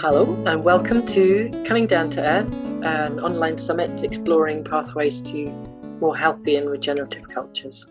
Hello, 0.00 0.40
and 0.46 0.62
welcome 0.62 1.04
to 1.06 1.50
Coming 1.66 1.88
Down 1.88 2.08
to 2.10 2.20
Earth, 2.20 2.54
an 2.84 3.18
online 3.18 3.58
summit 3.58 4.04
exploring 4.04 4.62
pathways 4.62 5.20
to 5.22 5.46
more 6.00 6.16
healthy 6.16 6.54
and 6.54 6.70
regenerative 6.70 7.28
cultures. 7.28 7.84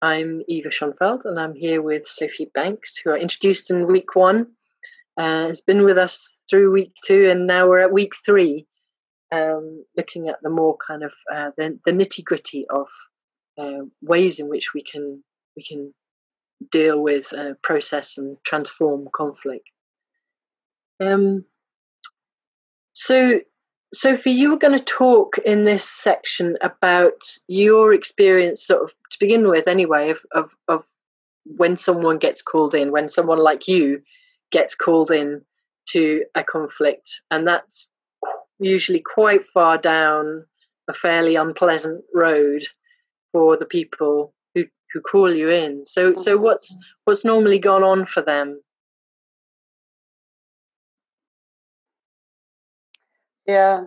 I'm 0.00 0.40
Eva 0.48 0.70
Schonfeld, 0.70 1.26
and 1.26 1.38
I'm 1.38 1.54
here 1.54 1.82
with 1.82 2.06
Sophy 2.06 2.50
Banks, 2.54 2.96
who 2.96 3.12
I 3.12 3.18
introduced 3.18 3.70
in 3.70 3.86
week 3.86 4.14
one. 4.14 4.52
Uh, 5.18 5.48
has 5.48 5.60
been 5.60 5.84
with 5.84 5.98
us 5.98 6.26
through 6.48 6.72
week 6.72 6.94
two, 7.04 7.28
and 7.28 7.46
now 7.46 7.68
we're 7.68 7.80
at 7.80 7.92
week 7.92 8.14
three, 8.24 8.66
um, 9.30 9.84
looking 9.98 10.30
at 10.30 10.40
the 10.42 10.48
more 10.48 10.78
kind 10.78 11.02
of 11.04 11.12
uh, 11.30 11.50
the, 11.58 11.78
the 11.84 11.92
nitty 11.92 12.24
gritty 12.24 12.64
of 12.70 12.86
uh, 13.58 13.84
ways 14.00 14.40
in 14.40 14.48
which 14.48 14.72
we 14.72 14.82
can 14.82 15.22
we 15.54 15.62
can 15.62 15.92
deal 16.72 16.98
with, 16.98 17.30
uh, 17.34 17.52
process, 17.62 18.16
and 18.16 18.38
transform 18.42 19.06
conflict. 19.14 19.68
Um, 21.00 21.44
so, 22.92 23.40
Sophy, 23.92 24.32
you 24.32 24.50
were 24.50 24.58
going 24.58 24.78
to 24.78 24.84
talk 24.84 25.38
in 25.38 25.64
this 25.64 25.88
section 25.88 26.56
about 26.60 27.22
your 27.48 27.92
experience, 27.92 28.66
sort 28.66 28.82
of 28.82 28.90
to 29.10 29.18
begin 29.18 29.48
with, 29.48 29.66
anyway, 29.66 30.10
of, 30.10 30.20
of, 30.32 30.54
of 30.68 30.84
when 31.44 31.76
someone 31.76 32.18
gets 32.18 32.42
called 32.42 32.74
in, 32.74 32.92
when 32.92 33.08
someone 33.08 33.38
like 33.38 33.66
you 33.66 34.02
gets 34.52 34.74
called 34.74 35.10
in 35.10 35.42
to 35.88 36.24
a 36.34 36.44
conflict, 36.44 37.10
and 37.30 37.46
that's 37.46 37.88
usually 38.58 39.00
quite 39.00 39.46
far 39.46 39.78
down 39.78 40.44
a 40.88 40.92
fairly 40.92 41.36
unpleasant 41.36 42.04
road 42.14 42.62
for 43.32 43.56
the 43.56 43.64
people 43.64 44.34
who, 44.54 44.64
who 44.92 45.00
call 45.00 45.34
you 45.34 45.48
in. 45.48 45.86
So, 45.86 46.14
so 46.16 46.36
what's 46.36 46.76
what's 47.04 47.24
normally 47.24 47.58
gone 47.58 47.82
on 47.82 48.06
for 48.06 48.22
them? 48.22 48.60
Yeah, 53.46 53.84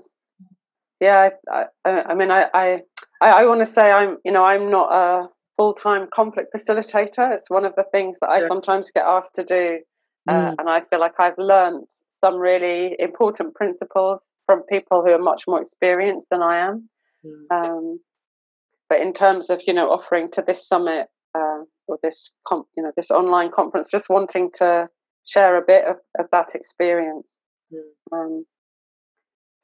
yeah. 1.00 1.30
I, 1.52 1.66
I, 1.86 2.02
I 2.04 2.14
mean, 2.16 2.32
I, 2.32 2.46
I, 2.54 2.82
I 3.22 3.46
want 3.46 3.62
to 3.62 3.66
say 3.66 3.92
I'm, 3.92 4.18
you 4.26 4.32
know, 4.32 4.44
I'm 4.44 4.70
not 4.70 4.92
a 4.92 5.30
full-time 5.58 6.08
conflict 6.14 6.54
facilitator. 6.56 7.32
It's 7.34 7.50
one 7.50 7.66
of 7.66 7.74
the 7.76 7.86
things 7.92 8.18
that 8.22 8.30
I 8.30 8.40
yeah. 8.40 8.48
sometimes 8.48 8.92
get 8.92 9.06
asked 9.06 9.36
to 9.36 9.44
do, 9.44 9.80
uh, 10.28 10.34
mm. 10.34 10.56
and 10.58 10.70
I 10.70 10.82
feel 10.90 11.00
like 11.00 11.20
I've 11.20 11.38
learned 11.38 11.88
some 12.24 12.36
really 12.36 12.96
important 13.00 13.54
principles 13.56 14.20
from 14.46 14.64
people 14.64 15.04
who 15.04 15.12
are 15.12 15.20
much 15.20 15.44
more 15.48 15.62
experienced 15.62 16.28
than 16.32 16.42
I 16.42 16.58
am. 16.60 16.90
Mm. 17.26 17.66
Um, 17.66 18.00
but 18.90 19.02
in 19.02 19.14
terms 19.14 19.50
of 19.50 19.62
you 19.66 19.74
know 19.74 19.90
offering 19.90 20.30
to 20.32 20.44
this 20.46 20.68
summit 20.68 21.08
uh, 21.36 21.62
or 21.88 21.98
this 22.04 22.32
com- 22.48 22.66
you 22.76 22.84
know 22.84 22.92
this 22.96 23.12
online 23.12 23.52
conference, 23.52 23.90
just 23.90 24.10
wanting 24.10 24.52
to 24.56 24.88
share 25.26 25.58
a 25.58 25.66
bit 25.66 25.86
of, 25.86 25.98
of 26.20 26.28
that 26.32 26.50
experience. 26.54 27.28
Mm. 27.74 27.80
Um, 28.12 28.46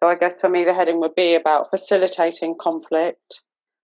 so 0.01 0.09
I 0.09 0.15
guess 0.15 0.39
for 0.39 0.49
me, 0.49 0.63
the 0.63 0.73
heading 0.73 0.99
would 1.01 1.15
be 1.15 1.35
about 1.35 1.69
facilitating 1.69 2.55
conflict. 2.59 3.41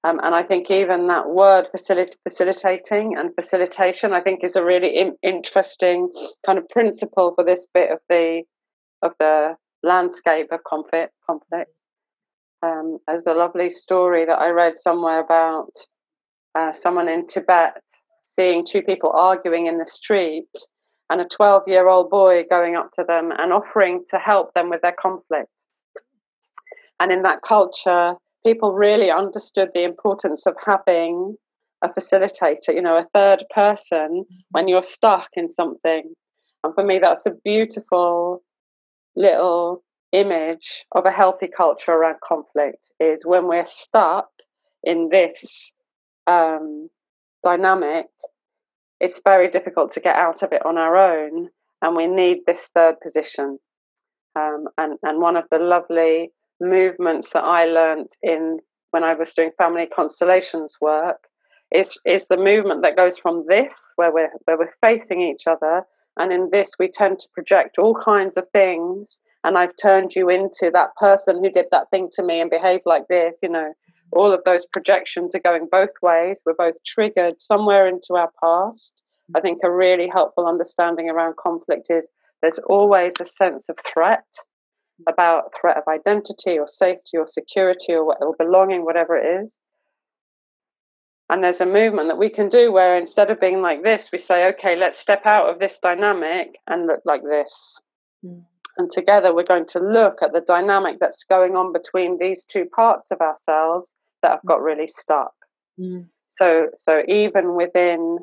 Um, 0.05 0.21
and 0.23 0.35
I 0.35 0.43
think 0.43 0.71
even 0.71 1.07
that 1.07 1.31
word 1.31 1.69
facil- 1.75 2.13
facilitating 2.25 3.17
and 3.17 3.35
facilitation, 3.35 4.13
I 4.13 4.21
think, 4.21 4.43
is 4.43 4.57
a 4.57 4.65
really 4.65 4.97
in- 4.97 5.17
interesting 5.23 6.11
kind 6.45 6.59
of 6.59 6.69
principle 6.69 7.33
for 7.35 7.45
this 7.45 7.67
bit 7.73 7.91
of 7.91 7.99
the 8.09 8.43
of 9.01 9.13
the 9.19 9.57
landscape 9.83 10.49
of 10.53 10.65
conflict. 10.65 11.13
Conflict. 11.27 11.71
Um, 12.63 12.99
there's 13.07 13.25
a 13.27 13.35
lovely 13.35 13.71
story 13.71 14.25
that 14.25 14.39
I 14.39 14.51
read 14.51 14.77
somewhere 14.77 15.21
about 15.21 15.71
uh, 16.55 16.73
someone 16.73 17.09
in 17.09 17.27
Tibet 17.27 17.83
seeing 18.25 18.65
two 18.65 18.83
people 18.83 19.13
arguing 19.15 19.67
in 19.67 19.79
the 19.79 19.87
street, 19.87 20.49
and 21.11 21.21
a 21.21 21.27
12 21.27 21.65
year 21.67 21.89
old 21.89 22.11
boy 22.11 22.43
going 22.49 22.77
up 22.77 22.91
to 22.99 23.05
them 23.07 23.31
and 23.39 23.53
offering 23.53 24.05
to 24.11 24.19
help 24.19 24.53
them 24.55 24.71
with 24.71 24.81
their 24.83 24.95
conflict. 25.01 25.49
And 27.03 27.11
in 27.11 27.23
that 27.23 27.43
culture, 27.43 28.15
people 28.47 28.75
really 28.75 29.11
understood 29.11 29.71
the 29.75 29.83
importance 29.83 30.47
of 30.47 30.55
having 30.65 31.35
a 31.83 31.89
facilitator, 31.89 32.69
you 32.69 32.81
know, 32.81 32.97
a 32.97 33.09
third 33.13 33.45
person 33.53 34.25
when 34.53 34.69
you're 34.69 34.85
stuck 34.85 35.29
in 35.35 35.49
something. 35.49 36.15
And 36.63 36.73
for 36.77 36.85
me, 36.85 37.01
that's 37.01 37.27
a 37.27 37.33
beautiful 37.45 38.45
little 39.17 39.83
image 40.13 40.85
of 40.93 41.05
a 41.05 41.11
healthy 41.11 41.49
culture 41.49 41.91
around 41.91 42.19
conflict 42.25 42.89
is 43.01 43.27
when 43.27 43.49
we're 43.49 43.67
stuck 43.67 44.29
in 44.85 45.09
this 45.11 45.73
um, 46.29 46.89
dynamic, 47.43 48.07
it's 49.01 49.21
very 49.25 49.49
difficult 49.51 49.91
to 49.95 50.01
get 50.01 50.15
out 50.15 50.45
of 50.45 50.53
it 50.53 50.65
on 50.65 50.79
our 50.79 50.97
own, 50.97 51.49
and 51.83 51.97
we 51.97 52.07
need 52.07 52.39
this 52.47 52.71
third 52.77 52.95
position. 53.03 53.59
Um, 54.37 54.67
and, 54.79 54.99
and 55.03 55.21
one 55.21 55.37
of 55.37 55.47
the 55.51 55.59
lovely 55.59 56.31
movements 56.63 57.33
that 57.33 57.45
I 57.45 57.67
learned 57.67 58.09
in 58.23 58.59
when 58.93 59.05
I 59.05 59.15
was 59.15 59.35
doing 59.35 59.51
family 59.59 59.87
constellations 59.87 60.79
work 60.81 61.29
is 61.71 61.99
is 62.05 62.29
the 62.29 62.37
movement 62.37 62.83
that 62.83 62.97
goes 62.97 63.19
from 63.19 63.45
this 63.49 63.75
where 63.97 64.13
we're 64.13 64.31
where 64.45 64.59
we're 64.59 64.75
facing 64.85 65.23
each 65.23 65.47
other 65.47 65.83
and 66.19 66.33
in 66.33 66.51
this 66.53 66.73
we 66.79 66.89
tend 66.89 67.19
to 67.19 67.29
project 67.35 67.79
all 67.79 67.95
kinds 67.95 68.37
of 68.37 68.49
things 68.51 69.21
and 69.45 69.59
I've 69.59 69.77
turned 69.81 70.15
you 70.15 70.29
into 70.29 70.71
that 70.73 70.95
person 70.97 71.43
who 71.43 71.51
did 71.51 71.67
that 71.73 71.91
thing 71.91 72.11
to 72.13 72.23
me 72.23 72.41
and 72.41 72.51
behaved 72.51 72.85
like 72.87 73.09
this 73.09 73.37
you 73.43 73.49
know. 73.49 73.73
All 74.15 74.31
of 74.31 74.45
those 74.45 74.67
projections 74.67 75.35
are 75.35 75.41
going 75.41 75.69
both 75.73 75.95
ways. 76.03 76.43
We're 76.45 76.53
both 76.53 76.75
triggered 76.85 77.41
somewhere 77.41 77.89
into 77.89 78.13
our 78.13 78.31
past. 78.45 79.01
I 79.35 79.41
think 79.41 79.61
a 79.65 79.71
really 79.71 80.07
helpful 80.07 80.47
understanding 80.47 81.09
around 81.09 81.37
conflict 81.39 81.87
is 81.89 82.07
there's 82.43 82.59
always 82.67 83.15
a 83.21 83.25
sense 83.25 83.71
of 83.71 83.77
threat 83.91 84.27
about 85.07 85.53
threat 85.59 85.77
of 85.77 85.85
identity 85.89 86.59
or 86.59 86.69
safety 86.69 87.17
or 87.17 87.27
security 87.27 87.93
or, 87.93 88.17
or 88.23 88.35
belonging, 88.39 88.85
whatever 88.85 89.17
it 89.17 89.43
is. 89.43 89.57
And 91.31 91.43
there's 91.43 91.61
a 91.61 91.67
movement 91.67 92.09
that 92.09 92.19
we 92.19 92.29
can 92.29 92.49
do 92.49 92.71
where 92.73 92.97
instead 92.97 93.31
of 93.31 93.41
being 93.41 93.63
like 93.63 93.83
this, 93.83 94.11
we 94.13 94.19
say, 94.19 94.49
okay, 94.49 94.77
let's 94.77 94.99
step 94.99 95.23
out 95.25 95.49
of 95.49 95.59
this 95.59 95.79
dynamic 95.83 96.57
and 96.67 96.87
look 96.87 97.01
like 97.07 97.23
this. 97.23 97.81
Mm. 98.25 98.45
And 98.79 98.91
together 98.91 99.35
we're 99.35 99.45
going 99.45 99.67
to 99.67 99.79
look 99.79 100.19
at 100.23 100.33
the 100.33 100.43
dynamic 100.43 100.99
that's 101.01 101.25
going 101.25 101.57
on 101.57 101.73
between 101.73 102.19
these 102.19 102.45
two 102.45 102.67
parts 102.67 103.11
of 103.11 103.21
ourselves 103.21 103.95
that 104.23 104.31
have 104.31 104.45
got 104.47 104.63
really 104.63 104.89
stuck. 104.89 105.33
Mm. 105.79 106.07
So, 106.31 106.69
so 106.77 107.03
even 107.09 107.57
within 107.57 108.19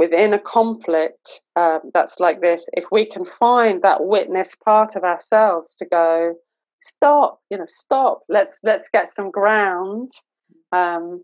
within 0.00 0.32
a 0.32 0.38
conflict 0.38 1.42
um, 1.56 1.80
that's 1.92 2.18
like 2.18 2.40
this, 2.40 2.66
if 2.72 2.84
we 2.90 3.04
can 3.04 3.26
find 3.38 3.82
that 3.82 4.06
witness 4.06 4.56
part 4.64 4.96
of 4.96 5.04
ourselves 5.04 5.74
to 5.74 5.84
go, 5.84 6.32
stop, 6.80 7.38
you 7.50 7.58
know, 7.58 7.66
stop. 7.68 8.22
Let's 8.26 8.56
let's 8.62 8.88
get 8.88 9.10
some 9.10 9.30
ground. 9.30 10.08
Um, 10.72 11.22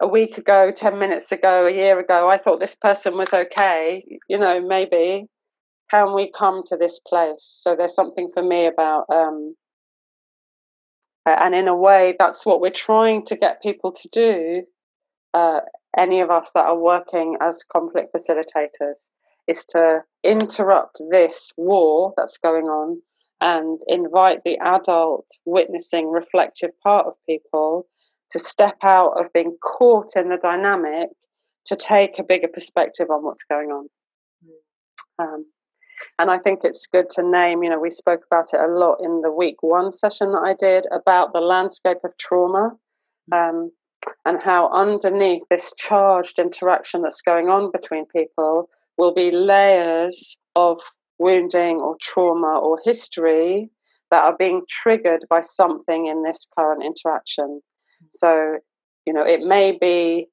a 0.00 0.06
week 0.06 0.38
ago, 0.38 0.70
ten 0.74 1.00
minutes 1.00 1.32
ago, 1.32 1.66
a 1.66 1.72
year 1.72 1.98
ago, 1.98 2.30
I 2.30 2.38
thought 2.38 2.60
this 2.60 2.76
person 2.76 3.16
was 3.16 3.34
okay. 3.34 4.04
You 4.28 4.38
know, 4.38 4.64
maybe 4.64 5.26
can 5.90 6.14
we 6.14 6.30
come 6.30 6.62
to 6.66 6.76
this 6.76 7.00
place? 7.08 7.44
So 7.62 7.74
there's 7.76 7.94
something 7.94 8.30
for 8.34 8.42
me 8.42 8.68
about. 8.68 9.06
Um, 9.12 9.56
and 11.26 11.56
in 11.56 11.66
a 11.66 11.74
way, 11.74 12.14
that's 12.20 12.46
what 12.46 12.60
we're 12.60 12.70
trying 12.70 13.24
to 13.26 13.36
get 13.36 13.60
people 13.62 13.90
to 13.90 14.08
do 14.12 14.62
uh, 15.34 15.60
any 15.96 16.20
of 16.20 16.30
us 16.30 16.52
that 16.54 16.66
are 16.66 16.78
working 16.78 17.36
as 17.40 17.64
conflict 17.64 18.14
facilitators 18.14 19.06
is 19.48 19.64
to 19.66 20.00
interrupt 20.24 21.00
this 21.10 21.52
war 21.56 22.12
that's 22.16 22.38
going 22.38 22.66
on 22.66 23.00
and 23.40 23.78
invite 23.86 24.40
the 24.44 24.58
adult 24.58 25.26
witnessing 25.44 26.10
reflective 26.10 26.70
part 26.82 27.06
of 27.06 27.14
people 27.28 27.86
to 28.30 28.38
step 28.38 28.76
out 28.82 29.12
of 29.18 29.32
being 29.32 29.56
caught 29.62 30.16
in 30.16 30.28
the 30.28 30.38
dynamic 30.42 31.08
to 31.66 31.76
take 31.76 32.18
a 32.18 32.24
bigger 32.24 32.48
perspective 32.48 33.08
on 33.10 33.22
what's 33.24 33.44
going 33.48 33.68
on. 33.70 33.88
Um, 35.18 35.46
and 36.18 36.30
i 36.30 36.38
think 36.38 36.60
it's 36.62 36.86
good 36.86 37.08
to 37.10 37.22
name 37.22 37.62
you 37.62 37.70
know 37.70 37.78
we 37.78 37.90
spoke 37.90 38.20
about 38.30 38.46
it 38.52 38.60
a 38.60 38.66
lot 38.66 38.98
in 39.02 39.22
the 39.22 39.30
week 39.30 39.56
one 39.62 39.90
session 39.92 40.32
that 40.32 40.42
i 40.44 40.54
did 40.58 40.84
about 40.92 41.32
the 41.32 41.40
landscape 41.40 41.98
of 42.04 42.10
trauma. 42.18 42.70
Um, 43.32 43.72
and 44.24 44.40
how 44.42 44.70
underneath 44.72 45.42
this 45.50 45.72
charged 45.76 46.38
interaction 46.38 47.02
that's 47.02 47.20
going 47.20 47.48
on 47.48 47.70
between 47.70 48.06
people 48.06 48.68
will 48.98 49.14
be 49.14 49.30
layers 49.30 50.36
of 50.54 50.78
wounding 51.18 51.76
or 51.76 51.96
trauma 52.00 52.58
or 52.58 52.80
history 52.84 53.70
that 54.10 54.22
are 54.22 54.36
being 54.38 54.62
triggered 54.68 55.24
by 55.28 55.40
something 55.40 56.06
in 56.06 56.22
this 56.22 56.46
current 56.56 56.82
interaction. 56.84 57.60
So, 58.12 58.58
you 59.04 59.12
know, 59.12 59.24
it 59.24 59.40
may 59.40 59.76
be, 59.78 60.26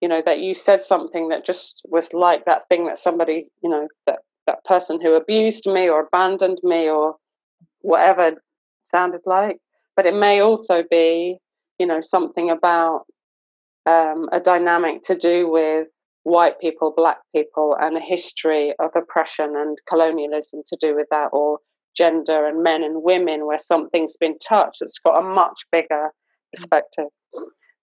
you 0.00 0.08
know, 0.08 0.22
that 0.24 0.40
you 0.40 0.54
said 0.54 0.82
something 0.82 1.28
that 1.28 1.44
just 1.44 1.82
was 1.84 2.12
like 2.12 2.44
that 2.44 2.68
thing 2.68 2.86
that 2.86 2.98
somebody, 2.98 3.46
you 3.62 3.70
know, 3.70 3.88
that 4.06 4.20
that 4.46 4.64
person 4.64 5.00
who 5.00 5.14
abused 5.14 5.66
me 5.66 5.88
or 5.88 6.00
abandoned 6.00 6.58
me 6.62 6.88
or 6.88 7.16
whatever 7.80 8.32
sounded 8.82 9.20
like. 9.26 9.58
But 9.94 10.06
it 10.06 10.14
may 10.14 10.40
also 10.40 10.84
be 10.90 11.38
you 11.78 11.86
know 11.86 12.00
something 12.00 12.50
about 12.50 13.04
um, 13.86 14.28
a 14.32 14.40
dynamic 14.40 15.02
to 15.02 15.16
do 15.16 15.50
with 15.50 15.88
white 16.24 16.60
people, 16.60 16.92
black 16.94 17.18
people, 17.34 17.76
and 17.80 17.96
a 17.96 18.00
history 18.00 18.74
of 18.78 18.90
oppression 18.94 19.54
and 19.56 19.78
colonialism 19.88 20.62
to 20.66 20.76
do 20.80 20.94
with 20.94 21.06
that, 21.10 21.28
or 21.32 21.58
gender 21.96 22.46
and 22.46 22.62
men 22.62 22.82
and 22.82 23.02
women, 23.02 23.46
where 23.46 23.58
something's 23.58 24.16
been 24.16 24.36
touched 24.38 24.78
that's 24.80 24.98
got 25.04 25.18
a 25.18 25.22
much 25.22 25.62
bigger 25.72 26.10
perspective. 26.54 27.06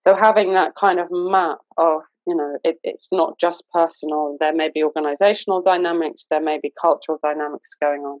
So 0.00 0.14
having 0.20 0.54
that 0.54 0.72
kind 0.78 1.00
of 1.00 1.08
map 1.10 1.58
of, 1.76 2.02
you 2.26 2.36
know, 2.36 2.58
it, 2.62 2.76
it's 2.84 3.08
not 3.10 3.40
just 3.40 3.64
personal. 3.72 4.36
There 4.38 4.54
may 4.54 4.70
be 4.72 4.84
organizational 4.84 5.62
dynamics, 5.62 6.26
there 6.30 6.40
may 6.40 6.58
be 6.62 6.72
cultural 6.80 7.18
dynamics 7.22 7.70
going 7.82 8.02
on 8.02 8.20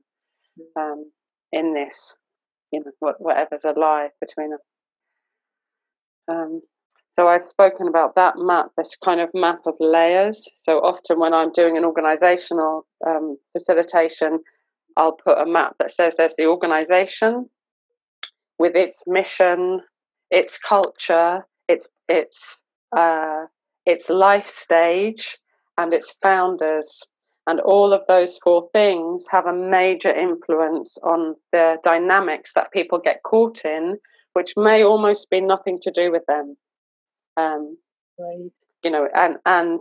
um, 0.76 1.10
in 1.52 1.74
this, 1.74 2.14
you 2.72 2.80
know, 2.80 3.12
whatever's 3.18 3.64
alive 3.64 4.10
between 4.20 4.52
us. 4.52 4.60
Um, 6.28 6.60
so 7.12 7.28
I've 7.28 7.46
spoken 7.46 7.88
about 7.88 8.14
that 8.16 8.34
map, 8.36 8.66
this 8.76 8.94
kind 9.02 9.20
of 9.20 9.30
map 9.32 9.60
of 9.66 9.74
layers. 9.80 10.46
So 10.54 10.78
often 10.78 11.18
when 11.18 11.32
I'm 11.32 11.50
doing 11.52 11.76
an 11.78 11.84
organizational 11.84 12.86
um, 13.06 13.38
facilitation, 13.52 14.40
I'll 14.96 15.12
put 15.12 15.38
a 15.38 15.46
map 15.46 15.76
that 15.78 15.92
says 15.92 16.16
there's 16.16 16.36
the 16.36 16.46
organization 16.46 17.48
with 18.58 18.74
its 18.74 19.04
mission, 19.06 19.80
its 20.30 20.58
culture, 20.58 21.46
its 21.68 21.88
its 22.08 22.58
uh, 22.96 23.44
its 23.84 24.08
life 24.08 24.48
stage, 24.48 25.38
and 25.78 25.92
its 25.92 26.14
founders. 26.22 27.02
And 27.46 27.60
all 27.60 27.92
of 27.92 28.02
those 28.08 28.38
four 28.42 28.68
things 28.72 29.26
have 29.30 29.46
a 29.46 29.52
major 29.52 30.12
influence 30.12 30.98
on 31.04 31.36
the 31.52 31.76
dynamics 31.84 32.54
that 32.54 32.72
people 32.72 32.98
get 32.98 33.22
caught 33.22 33.64
in, 33.64 33.98
which 34.36 34.52
may 34.54 34.84
almost 34.84 35.30
be 35.30 35.40
nothing 35.40 35.78
to 35.80 35.90
do 35.90 36.12
with 36.12 36.22
them. 36.28 36.58
Um, 37.38 37.78
right. 38.20 38.50
You 38.84 38.90
know, 38.90 39.08
and 39.14 39.38
and 39.46 39.80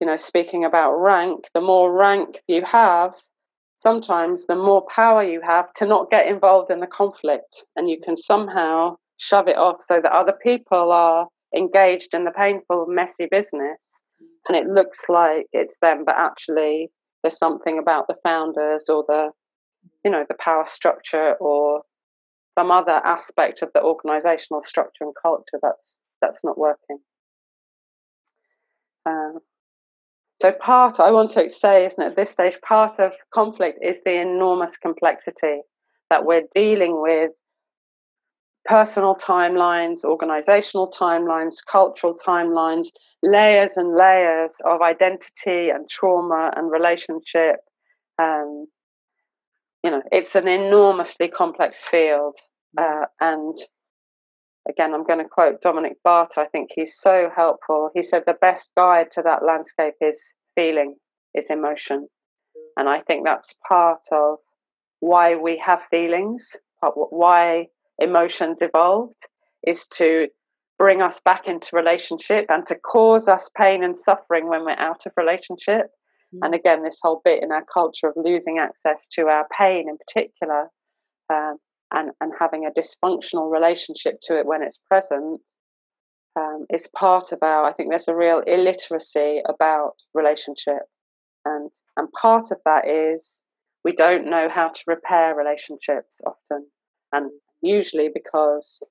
you 0.00 0.06
know, 0.06 0.16
speaking 0.16 0.66
about 0.66 0.96
rank, 0.96 1.46
the 1.54 1.62
more 1.62 1.90
rank 1.90 2.40
you 2.46 2.62
have, 2.62 3.14
sometimes 3.78 4.44
the 4.44 4.54
more 4.54 4.84
power 4.94 5.22
you 5.22 5.40
have 5.40 5.72
to 5.76 5.86
not 5.86 6.10
get 6.10 6.26
involved 6.26 6.70
in 6.70 6.80
the 6.80 6.86
conflict, 6.86 7.64
and 7.74 7.88
you 7.88 7.98
can 8.04 8.18
somehow 8.18 8.96
shove 9.16 9.48
it 9.48 9.56
off 9.56 9.78
so 9.80 9.98
that 10.02 10.12
other 10.12 10.34
people 10.42 10.92
are 10.92 11.26
engaged 11.56 12.12
in 12.12 12.24
the 12.24 12.30
painful, 12.30 12.84
messy 12.86 13.28
business, 13.30 13.80
and 14.46 14.58
it 14.58 14.66
looks 14.66 14.98
like 15.08 15.46
it's 15.54 15.78
them, 15.80 16.04
but 16.04 16.16
actually 16.18 16.90
there's 17.22 17.38
something 17.38 17.78
about 17.78 18.08
the 18.08 18.16
founders 18.22 18.90
or 18.90 19.04
the 19.08 19.30
you 20.04 20.10
know 20.10 20.26
the 20.28 20.36
power 20.38 20.66
structure 20.66 21.34
or 21.40 21.80
some 22.58 22.72
other 22.72 23.00
aspect 23.04 23.62
of 23.62 23.68
the 23.72 23.80
organizational 23.80 24.64
structure 24.64 25.04
and 25.04 25.14
culture 25.22 25.60
that's 25.62 26.00
that's 26.20 26.42
not 26.42 26.58
working. 26.58 26.98
Uh, 29.06 29.38
so 30.40 30.50
part 30.50 30.98
I 30.98 31.12
want 31.12 31.30
to 31.30 31.50
say, 31.50 31.86
isn't 31.86 32.02
it, 32.02 32.06
at 32.10 32.16
this 32.16 32.30
stage, 32.30 32.56
part 32.66 32.98
of 32.98 33.12
conflict 33.32 33.78
is 33.80 33.98
the 34.04 34.20
enormous 34.20 34.76
complexity 34.76 35.60
that 36.10 36.24
we're 36.24 36.48
dealing 36.52 37.00
with 37.00 37.30
personal 38.64 39.14
timelines, 39.14 40.04
organizational 40.04 40.90
timelines, 40.90 41.54
cultural 41.64 42.16
timelines, 42.26 42.88
layers 43.22 43.76
and 43.76 43.94
layers 43.94 44.56
of 44.64 44.82
identity 44.82 45.70
and 45.70 45.88
trauma 45.88 46.50
and 46.56 46.72
relationship. 46.72 47.60
Um, 48.18 48.66
you 49.82 49.90
know, 49.90 50.02
it's 50.10 50.34
an 50.34 50.48
enormously 50.48 51.28
complex 51.28 51.82
field, 51.82 52.36
uh, 52.76 53.06
and 53.20 53.56
again, 54.68 54.94
I'm 54.94 55.04
going 55.04 55.18
to 55.20 55.28
quote 55.28 55.60
Dominic 55.60 55.96
Barter. 56.04 56.40
I 56.40 56.46
think 56.48 56.70
he's 56.74 56.96
so 56.98 57.30
helpful. 57.34 57.90
He 57.94 58.02
said 58.02 58.24
the 58.26 58.36
best 58.40 58.70
guide 58.76 59.10
to 59.12 59.22
that 59.22 59.44
landscape 59.44 59.94
is 60.00 60.32
feeling, 60.54 60.96
is 61.34 61.50
emotion. 61.50 62.08
And 62.76 62.88
I 62.88 63.00
think 63.00 63.24
that's 63.24 63.54
part 63.66 64.02
of 64.12 64.38
why 65.00 65.36
we 65.36 65.60
have 65.64 65.80
feelings, 65.90 66.56
why 66.80 67.68
emotions 67.98 68.58
evolved, 68.60 69.26
is 69.66 69.86
to 69.88 70.28
bring 70.78 71.02
us 71.02 71.20
back 71.24 71.48
into 71.48 71.68
relationship 71.72 72.46
and 72.48 72.64
to 72.66 72.76
cause 72.76 73.26
us 73.26 73.50
pain 73.56 73.82
and 73.82 73.98
suffering 73.98 74.48
when 74.48 74.64
we're 74.64 74.72
out 74.72 75.06
of 75.06 75.12
relationship. 75.16 75.86
Mm. 76.34 76.38
And 76.42 76.54
again, 76.54 76.82
this 76.82 77.00
whole 77.02 77.20
bit 77.24 77.42
in 77.42 77.52
our 77.52 77.64
culture 77.72 78.08
of 78.08 78.14
losing 78.16 78.58
access 78.58 79.06
to 79.12 79.22
our 79.26 79.46
pain 79.56 79.88
in 79.88 79.96
particular 79.98 80.68
um, 81.30 81.56
and, 81.92 82.10
and 82.20 82.32
having 82.38 82.66
a 82.66 82.70
dysfunctional 82.70 83.50
relationship 83.50 84.18
to 84.22 84.38
it 84.38 84.46
when 84.46 84.62
it's 84.62 84.78
present 84.88 85.40
um, 86.36 86.66
is 86.72 86.88
part 86.94 87.32
of 87.32 87.38
our, 87.42 87.64
I 87.64 87.72
think 87.72 87.90
there's 87.90 88.08
a 88.08 88.14
real 88.14 88.42
illiteracy 88.46 89.42
about 89.48 89.94
relationship. 90.14 90.82
And, 91.44 91.70
and 91.96 92.08
part 92.12 92.50
of 92.50 92.58
that 92.64 92.86
is 92.86 93.40
we 93.84 93.92
don't 93.92 94.28
know 94.28 94.48
how 94.48 94.68
to 94.68 94.82
repair 94.86 95.34
relationships 95.34 96.20
often. 96.26 96.66
And 97.12 97.30
usually 97.62 98.10
because 98.12 98.82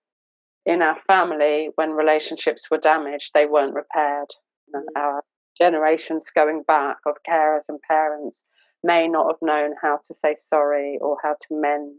in 0.65 0.81
our 0.81 0.97
family, 1.07 1.69
when 1.75 1.91
relationships 1.91 2.69
were 2.69 2.79
damaged, 2.79 3.31
they 3.33 3.45
weren't 3.45 3.75
repaired. 3.75 4.29
Mm. 4.75 4.81
our 4.97 5.23
generations 5.57 6.29
going 6.33 6.63
back 6.67 6.97
of 7.05 7.15
carers 7.27 7.65
and 7.69 7.79
parents 7.81 8.43
may 8.83 9.07
not 9.07 9.27
have 9.31 9.41
known 9.41 9.73
how 9.81 9.99
to 10.07 10.13
say 10.13 10.35
sorry 10.49 10.97
or 11.01 11.17
how 11.23 11.33
to 11.33 11.47
mend 11.51 11.95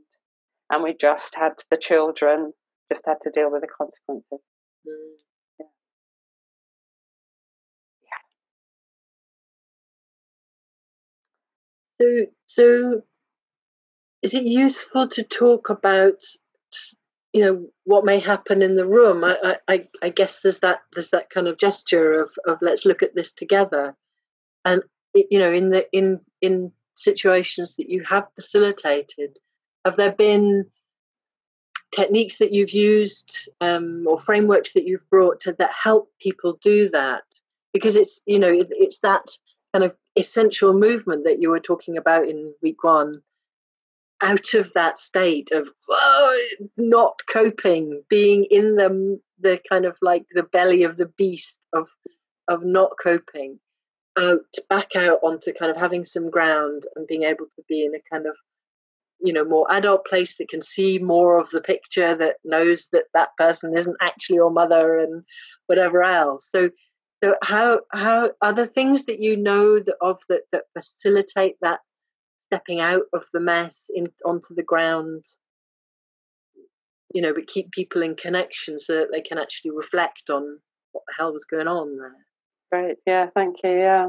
and 0.70 0.82
we 0.82 0.94
just 0.98 1.34
had 1.34 1.52
the 1.70 1.76
children 1.76 2.52
just 2.92 3.04
had 3.06 3.20
to 3.22 3.30
deal 3.30 3.50
with 3.50 3.62
the 3.62 3.68
consequences. 3.68 4.40
Mm. 4.86 5.16
Yeah. 5.60 5.66
yeah. 12.00 12.26
So, 12.26 12.32
so 12.46 13.02
is 14.22 14.34
it 14.34 14.44
useful 14.44 15.08
to 15.08 15.22
talk 15.22 15.70
about, 15.70 16.22
you 17.32 17.42
know, 17.42 17.68
what 17.84 18.04
may 18.04 18.18
happen 18.18 18.62
in 18.62 18.76
the 18.76 18.86
room? 18.86 19.22
I, 19.24 19.58
I, 19.68 19.88
I 20.02 20.08
guess 20.08 20.40
there's 20.40 20.60
that 20.60 20.80
there's 20.94 21.10
that 21.10 21.30
kind 21.30 21.46
of 21.46 21.58
gesture 21.58 22.22
of 22.22 22.30
of 22.46 22.58
let's 22.62 22.86
look 22.86 23.02
at 23.02 23.14
this 23.14 23.32
together, 23.32 23.94
and 24.64 24.82
you 25.14 25.38
know, 25.38 25.52
in 25.52 25.70
the 25.70 25.86
in 25.92 26.20
in 26.40 26.72
situations 26.94 27.76
that 27.76 27.90
you 27.90 28.02
have 28.04 28.26
facilitated, 28.34 29.38
have 29.84 29.96
there 29.96 30.12
been 30.12 30.66
techniques 31.94 32.38
that 32.38 32.52
you've 32.52 32.72
used 32.72 33.48
um, 33.60 34.04
or 34.06 34.18
frameworks 34.18 34.72
that 34.72 34.86
you've 34.86 35.08
brought 35.10 35.40
to 35.40 35.52
that 35.54 35.72
help 35.72 36.10
people 36.20 36.58
do 36.62 36.88
that? 36.90 37.22
Because 37.72 37.96
it's 37.96 38.20
you 38.24 38.38
know 38.38 38.50
it, 38.50 38.68
it's 38.70 39.00
that 39.00 39.28
kind 39.74 39.84
of 39.84 39.94
essential 40.16 40.72
movement 40.72 41.24
that 41.24 41.42
you 41.42 41.50
were 41.50 41.60
talking 41.60 41.98
about 41.98 42.26
in 42.26 42.54
week 42.62 42.82
one 42.82 43.22
out 44.20 44.54
of 44.54 44.72
that 44.74 44.98
state 44.98 45.50
of 45.52 45.68
not 46.76 47.20
coping, 47.30 48.02
being 48.08 48.46
in 48.50 48.76
the 48.76 49.20
the 49.40 49.60
kind 49.68 49.84
of 49.84 49.96
like 50.02 50.24
the 50.32 50.42
belly 50.42 50.82
of 50.82 50.96
the 50.96 51.06
beast 51.06 51.60
of 51.72 51.88
of 52.48 52.64
not 52.64 52.92
coping, 53.02 53.58
out 54.18 54.40
back 54.68 54.96
out 54.96 55.20
onto 55.22 55.52
kind 55.52 55.70
of 55.70 55.76
having 55.76 56.04
some 56.04 56.30
ground 56.30 56.84
and 56.96 57.06
being 57.06 57.24
able 57.24 57.46
to 57.46 57.62
be 57.68 57.84
in 57.84 57.94
a 57.94 58.00
kind 58.10 58.26
of 58.26 58.36
you 59.20 59.32
know 59.32 59.44
more 59.44 59.66
adult 59.72 60.06
place 60.06 60.36
that 60.36 60.48
can 60.48 60.62
see 60.62 60.98
more 60.98 61.38
of 61.38 61.50
the 61.50 61.60
picture 61.60 62.16
that 62.16 62.36
knows 62.44 62.88
that 62.92 63.04
that 63.14 63.30
person 63.36 63.76
isn't 63.76 63.96
actually 64.00 64.36
your 64.36 64.50
mother 64.50 64.98
and 64.98 65.24
whatever 65.66 66.02
else. 66.02 66.48
So 66.50 66.70
so 67.22 67.34
how 67.42 67.80
how 67.92 68.30
are 68.42 68.52
the 68.52 68.66
things 68.66 69.04
that 69.04 69.20
you 69.20 69.36
know 69.36 69.78
that 69.78 69.96
of 70.00 70.20
that 70.28 70.42
that 70.52 70.64
facilitate 70.76 71.56
that 71.60 71.80
stepping 72.48 72.80
out 72.80 73.02
of 73.12 73.22
the 73.32 73.40
mess 73.40 73.78
in 73.94 74.06
onto 74.24 74.54
the 74.54 74.62
ground 74.62 75.24
you 77.14 77.22
know 77.22 77.32
but 77.34 77.46
keep 77.46 77.70
people 77.70 78.02
in 78.02 78.14
connection 78.16 78.78
so 78.78 78.94
that 78.94 79.08
they 79.12 79.20
can 79.20 79.38
actually 79.38 79.70
reflect 79.70 80.30
on 80.30 80.58
what 80.92 81.04
the 81.06 81.14
hell 81.16 81.32
was 81.32 81.44
going 81.44 81.68
on 81.68 81.96
there 81.96 82.12
Right. 82.70 82.96
yeah 83.06 83.26
thank 83.34 83.56
you 83.64 83.70
yeah 83.70 84.08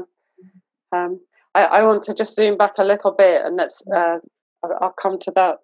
um, 0.92 1.20
I, 1.54 1.62
I 1.64 1.82
want 1.82 2.02
to 2.04 2.14
just 2.14 2.34
zoom 2.34 2.56
back 2.56 2.74
a 2.78 2.84
little 2.84 3.12
bit 3.12 3.42
and 3.44 3.56
let's 3.56 3.82
uh, 3.94 4.18
I'll 4.80 4.94
come 5.00 5.18
to 5.20 5.32
that 5.34 5.58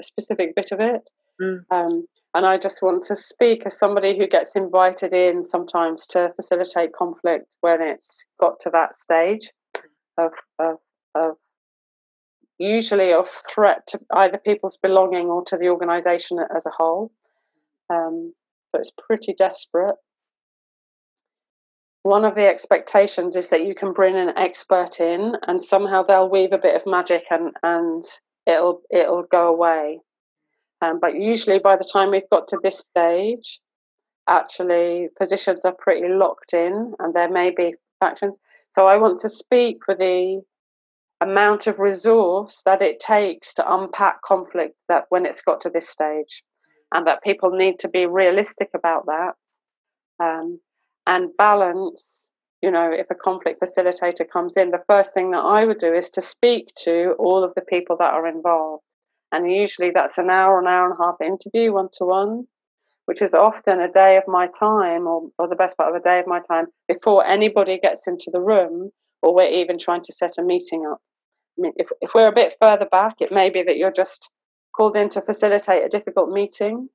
specific 0.00 0.54
bit 0.54 0.72
of 0.72 0.80
it. 0.80 1.02
Mm. 1.40 1.64
Um, 1.70 2.06
and 2.34 2.46
I 2.46 2.58
just 2.58 2.82
want 2.82 3.02
to 3.04 3.16
speak 3.16 3.62
as 3.66 3.78
somebody 3.78 4.16
who 4.16 4.26
gets 4.26 4.54
invited 4.54 5.12
in 5.12 5.44
sometimes 5.44 6.06
to 6.08 6.32
facilitate 6.36 6.92
conflict 6.92 7.54
when 7.60 7.80
it's 7.80 8.22
got 8.38 8.60
to 8.60 8.70
that 8.70 8.94
stage 8.94 9.50
of, 10.16 10.30
of, 10.58 10.76
of 11.14 11.36
usually 12.60 13.12
of 13.12 13.26
threat 13.52 13.86
to 13.88 13.98
either 14.12 14.38
people's 14.38 14.76
belonging 14.76 15.26
or 15.26 15.42
to 15.46 15.56
the 15.56 15.68
organisation 15.68 16.38
as 16.54 16.66
a 16.66 16.70
whole. 16.70 17.10
Um, 17.88 18.34
so 18.70 18.80
it's 18.80 18.92
pretty 19.06 19.34
desperate. 19.36 19.96
One 22.02 22.24
of 22.24 22.34
the 22.34 22.46
expectations 22.46 23.34
is 23.34 23.48
that 23.48 23.64
you 23.64 23.74
can 23.74 23.92
bring 23.92 24.14
an 24.16 24.36
expert 24.36 25.00
in 25.00 25.36
and 25.46 25.64
somehow 25.64 26.02
they'll 26.02 26.28
weave 26.28 26.52
a 26.52 26.58
bit 26.58 26.76
of 26.76 26.82
magic 26.86 27.24
and, 27.30 27.52
and 27.62 28.04
it'll 28.46 28.82
it'll 28.90 29.24
go 29.24 29.48
away. 29.48 30.00
Um, 30.82 30.98
but 31.00 31.14
usually, 31.14 31.58
by 31.58 31.76
the 31.76 31.88
time 31.90 32.10
we've 32.10 32.30
got 32.30 32.48
to 32.48 32.58
this 32.62 32.78
stage, 32.78 33.58
actually 34.28 35.08
positions 35.18 35.64
are 35.64 35.74
pretty 35.78 36.08
locked 36.08 36.54
in, 36.54 36.94
and 36.98 37.12
there 37.14 37.30
may 37.30 37.50
be 37.50 37.74
factions. 38.00 38.38
So 38.68 38.86
I 38.86 38.96
want 38.96 39.20
to 39.22 39.28
speak 39.28 39.78
for 39.84 39.94
the 39.94 40.42
amount 41.20 41.66
of 41.66 41.78
resource 41.78 42.62
that 42.64 42.82
it 42.82 43.00
takes 43.00 43.54
to 43.54 43.74
unpack 43.74 44.22
conflict 44.22 44.74
that 44.88 45.04
when 45.10 45.26
it's 45.26 45.42
got 45.42 45.60
to 45.62 45.70
this 45.70 45.88
stage, 45.88 46.42
and 46.92 47.06
that 47.06 47.22
people 47.22 47.50
need 47.50 47.78
to 47.78 47.88
be 47.88 48.06
realistic 48.06 48.70
about 48.74 49.06
that 49.06 49.32
um, 50.18 50.60
and 51.06 51.30
balance. 51.36 52.02
You 52.62 52.70
know, 52.70 52.90
if 52.92 53.06
a 53.10 53.14
conflict 53.14 53.62
facilitator 53.62 54.28
comes 54.30 54.56
in, 54.56 54.70
the 54.70 54.84
first 54.86 55.14
thing 55.14 55.30
that 55.30 55.38
I 55.38 55.64
would 55.64 55.78
do 55.78 55.94
is 55.94 56.10
to 56.10 56.20
speak 56.20 56.68
to 56.84 57.14
all 57.18 57.42
of 57.42 57.54
the 57.54 57.62
people 57.62 57.96
that 57.98 58.12
are 58.12 58.26
involved. 58.26 58.84
And 59.32 59.50
usually 59.50 59.90
that's 59.94 60.18
an 60.18 60.28
hour, 60.28 60.60
an 60.60 60.66
hour 60.66 60.90
and 60.90 60.98
a 60.98 61.02
half 61.02 61.14
interview, 61.22 61.72
one 61.72 61.88
to 61.94 62.04
one, 62.04 62.46
which 63.06 63.22
is 63.22 63.32
often 63.32 63.80
a 63.80 63.90
day 63.90 64.16
of 64.18 64.24
my 64.26 64.48
time 64.58 65.06
or, 65.06 65.30
or 65.38 65.48
the 65.48 65.56
best 65.56 65.76
part 65.76 65.88
of 65.88 65.98
a 65.98 66.04
day 66.04 66.18
of 66.18 66.26
my 66.26 66.40
time 66.40 66.66
before 66.86 67.24
anybody 67.24 67.78
gets 67.80 68.06
into 68.06 68.30
the 68.32 68.40
room 68.40 68.90
or 69.22 69.34
we're 69.34 69.48
even 69.48 69.78
trying 69.78 70.02
to 70.02 70.12
set 70.12 70.36
a 70.38 70.42
meeting 70.42 70.84
up. 70.90 71.00
If, 71.76 71.88
if 72.00 72.10
we're 72.14 72.28
a 72.28 72.34
bit 72.34 72.54
further 72.60 72.86
back, 72.86 73.16
it 73.20 73.32
may 73.32 73.50
be 73.50 73.62
that 73.62 73.76
you're 73.76 73.92
just 73.92 74.28
called 74.76 74.96
in 74.96 75.08
to 75.10 75.22
facilitate 75.22 75.84
a 75.84 75.88
difficult 75.88 76.30
meeting. 76.30 76.88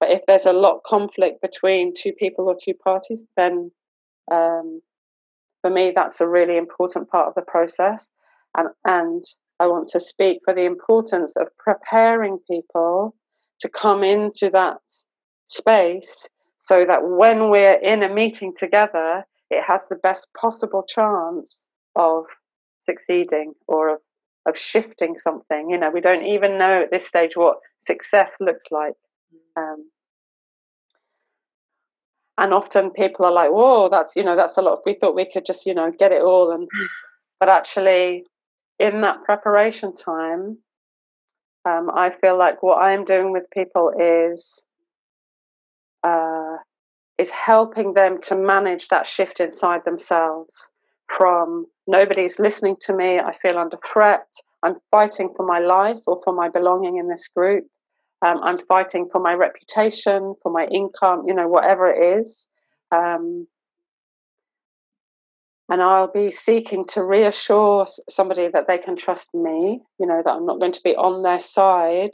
But 0.00 0.10
if 0.10 0.20
there's 0.26 0.46
a 0.46 0.52
lot 0.52 0.76
of 0.76 0.82
conflict 0.84 1.42
between 1.42 1.94
two 1.96 2.12
people 2.12 2.46
or 2.48 2.56
two 2.62 2.74
parties, 2.74 3.22
then 3.36 3.70
um, 4.30 4.80
for 5.62 5.70
me, 5.70 5.92
that's 5.94 6.20
a 6.20 6.28
really 6.28 6.56
important 6.56 7.10
part 7.10 7.28
of 7.28 7.34
the 7.34 7.42
process. 7.42 8.08
And, 8.56 8.68
and 8.84 9.24
I 9.60 9.66
want 9.66 9.88
to 9.88 10.00
speak 10.00 10.38
for 10.44 10.54
the 10.54 10.64
importance 10.64 11.36
of 11.36 11.48
preparing 11.58 12.38
people 12.48 13.14
to 13.60 13.68
come 13.68 14.04
into 14.04 14.50
that 14.52 14.76
space 15.46 16.26
so 16.58 16.84
that 16.86 17.00
when 17.02 17.50
we're 17.50 17.80
in 17.80 18.02
a 18.02 18.12
meeting 18.12 18.52
together, 18.58 19.24
it 19.50 19.62
has 19.66 19.88
the 19.88 19.96
best 19.96 20.28
possible 20.40 20.84
chance 20.86 21.62
of 21.96 22.24
succeeding 22.88 23.52
or 23.66 23.94
of, 23.94 24.00
of 24.46 24.56
shifting 24.56 25.18
something. 25.18 25.70
You 25.70 25.78
know, 25.78 25.90
we 25.90 26.00
don't 26.00 26.24
even 26.24 26.58
know 26.58 26.82
at 26.82 26.90
this 26.90 27.06
stage 27.06 27.32
what 27.34 27.58
success 27.80 28.30
looks 28.40 28.64
like. 28.70 28.94
Um, 29.56 29.90
and 32.38 32.54
often 32.54 32.90
people 32.90 33.26
are 33.26 33.32
like, 33.32 33.50
"Whoa, 33.50 33.88
that's 33.90 34.14
you 34.16 34.24
know 34.24 34.36
that's 34.36 34.56
a 34.56 34.62
lot." 34.62 34.80
We 34.86 34.94
thought 34.94 35.14
we 35.14 35.30
could 35.30 35.44
just 35.44 35.66
you 35.66 35.74
know 35.74 35.90
get 35.90 36.12
it 36.12 36.22
all, 36.22 36.52
and 36.52 36.68
but 37.40 37.48
actually, 37.48 38.24
in 38.78 39.00
that 39.02 39.24
preparation 39.24 39.94
time, 39.94 40.58
um, 41.64 41.90
I 41.94 42.10
feel 42.20 42.38
like 42.38 42.62
what 42.62 42.78
I'm 42.78 43.04
doing 43.04 43.32
with 43.32 43.50
people 43.52 43.92
is 43.98 44.64
uh, 46.04 46.56
is 47.18 47.30
helping 47.30 47.94
them 47.94 48.20
to 48.22 48.36
manage 48.36 48.88
that 48.88 49.06
shift 49.06 49.40
inside 49.40 49.84
themselves 49.84 50.68
from 51.16 51.66
nobody's 51.86 52.38
listening 52.38 52.76
to 52.80 52.92
me, 52.92 53.18
I 53.18 53.36
feel 53.40 53.58
under 53.58 53.78
threat, 53.92 54.26
I'm 54.62 54.76
fighting 54.90 55.32
for 55.36 55.46
my 55.46 55.58
life 55.58 55.98
or 56.06 56.20
for 56.24 56.32
my 56.32 56.48
belonging 56.48 56.96
in 56.96 57.08
this 57.08 57.28
group, 57.28 57.64
um, 58.22 58.40
I'm 58.42 58.58
fighting 58.66 59.08
for 59.10 59.20
my 59.20 59.34
reputation, 59.34 60.34
for 60.42 60.50
my 60.50 60.66
income, 60.66 61.24
you 61.26 61.34
know, 61.34 61.48
whatever 61.48 61.90
it 61.90 62.18
is. 62.18 62.48
Um, 62.90 63.46
and 65.68 65.82
I'll 65.82 66.10
be 66.10 66.32
seeking 66.32 66.86
to 66.88 67.04
reassure 67.04 67.86
somebody 68.08 68.48
that 68.48 68.66
they 68.66 68.78
can 68.78 68.96
trust 68.96 69.28
me, 69.34 69.80
you 70.00 70.06
know, 70.06 70.22
that 70.24 70.30
I'm 70.30 70.46
not 70.46 70.58
going 70.58 70.72
to 70.72 70.80
be 70.82 70.96
on 70.96 71.22
their 71.22 71.38
side 71.38 72.12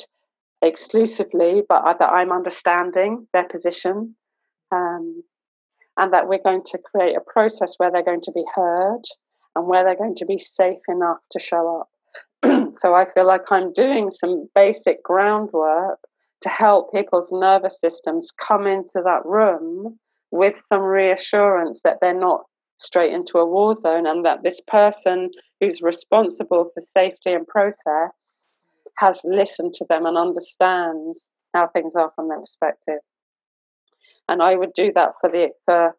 exclusively, 0.60 1.62
but 1.68 1.98
that 1.98 2.10
I'm 2.10 2.32
understanding 2.32 3.28
their 3.32 3.48
position, 3.48 4.16
um, 4.72 5.22
and 5.96 6.12
that 6.12 6.28
we're 6.28 6.42
going 6.42 6.62
to 6.66 6.78
create 6.78 7.16
a 7.16 7.32
process 7.32 7.74
where 7.76 7.90
they're 7.90 8.04
going 8.04 8.20
to 8.22 8.32
be 8.32 8.44
heard 8.54 9.02
and 9.54 9.66
where 9.66 9.84
they're 9.84 9.96
going 9.96 10.16
to 10.16 10.26
be 10.26 10.38
safe 10.38 10.82
enough 10.88 11.18
to 11.30 11.40
show 11.40 11.80
up. 11.80 12.74
so 12.74 12.94
I 12.94 13.06
feel 13.12 13.26
like 13.26 13.50
I'm 13.50 13.72
doing 13.72 14.10
some 14.10 14.48
basic 14.54 15.02
groundwork 15.02 15.98
to 16.42 16.48
help 16.48 16.92
people's 16.92 17.30
nervous 17.32 17.80
systems 17.80 18.30
come 18.32 18.66
into 18.66 19.00
that 19.04 19.24
room 19.24 19.98
with 20.30 20.62
some 20.68 20.82
reassurance 20.82 21.80
that 21.84 21.98
they're 22.00 22.18
not 22.18 22.42
straight 22.78 23.12
into 23.12 23.38
a 23.38 23.46
war 23.46 23.74
zone 23.74 24.06
and 24.06 24.24
that 24.24 24.42
this 24.42 24.60
person 24.66 25.30
who's 25.60 25.80
responsible 25.80 26.70
for 26.74 26.80
safety 26.80 27.32
and 27.32 27.46
process 27.46 28.12
has 28.98 29.20
listened 29.24 29.74
to 29.74 29.86
them 29.88 30.06
and 30.06 30.18
understands 30.18 31.30
how 31.54 31.68
things 31.68 31.94
are 31.94 32.12
from 32.14 32.28
their 32.28 32.40
perspective. 32.40 32.98
And 34.28 34.42
I 34.42 34.56
would 34.56 34.72
do 34.72 34.92
that 34.94 35.12
for 35.20 35.30
the 35.30 35.48
for 35.64 35.96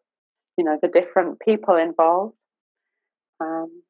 you 0.56 0.64
know 0.64 0.78
the 0.80 0.88
different 0.88 1.40
people 1.40 1.76
involved. 1.76 2.34
Um, 3.40 3.82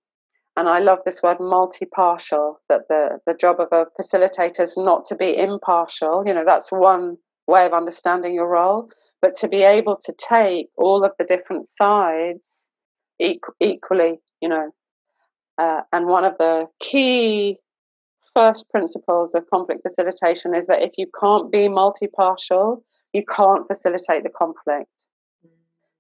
and 0.59 0.69
I 0.69 0.79
love 0.79 1.01
this 1.05 1.23
word 1.23 1.39
multi-partial. 1.39 2.61
That 2.69 2.83
the 2.89 3.19
the 3.27 3.35
job 3.35 3.61
of 3.61 3.69
a 3.73 3.87
facilitator 4.01 4.61
is 4.61 4.77
not 4.77 5.05
to 5.07 5.17
be 5.17 5.37
impartial. 5.37 6.25
You 6.27 6.35
know 6.35 6.45
that's 6.45 6.71
one 6.71 7.17
way 7.47 7.65
of 7.67 7.73
understanding 7.73 8.35
your 8.35 8.49
role, 8.49 8.89
but 9.23 9.35
to 9.37 9.49
be 9.49 9.63
able 9.63 9.97
to 10.05 10.13
take 10.13 10.69
all 10.77 11.05
of 11.05 11.13
the 11.19 11.25
different 11.25 11.67
sides 11.67 12.69
equally. 13.19 14.21
You 14.41 14.49
know, 14.49 14.71
uh, 15.59 15.81
and 15.93 16.07
one 16.07 16.25
of 16.25 16.37
the 16.39 16.67
key 16.81 17.59
first 18.35 18.69
principles 18.71 19.35
of 19.35 19.49
conflict 19.49 19.81
facilitation 19.83 20.55
is 20.55 20.67
that 20.67 20.83
if 20.83 20.93
you 20.99 21.07
can't 21.19 21.51
be 21.51 21.69
multi 21.69 22.07
partial, 22.07 22.85
you 23.17 23.25
can't 23.25 23.67
facilitate 23.67 24.23
the 24.23 24.31
conflict. 24.31 24.91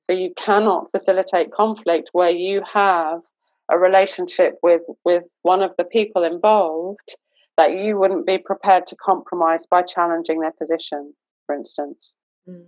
So 0.03 0.13
you 0.13 0.33
cannot 0.37 0.91
facilitate 0.93 1.53
conflict 1.53 2.11
where 2.13 2.31
you 2.31 2.63
have 2.73 3.21
a 3.69 3.77
relationship 3.77 4.53
with, 4.63 4.83
with 5.05 5.25
one 5.43 5.63
of 5.63 5.73
the 5.79 5.85
people 5.85 6.23
involved 6.23 7.17
that 7.57 7.73
you 7.73 7.99
wouldn't 7.99 8.27
be 8.27 8.39
prepared 8.39 8.87
to 8.89 8.97
compromise 8.97 9.67
by 9.67 9.83
challenging 9.83 10.41
their 10.41 10.53
position, 10.53 11.13
for 11.47 11.57
instance. 11.57 12.15
Mm. 12.49 12.67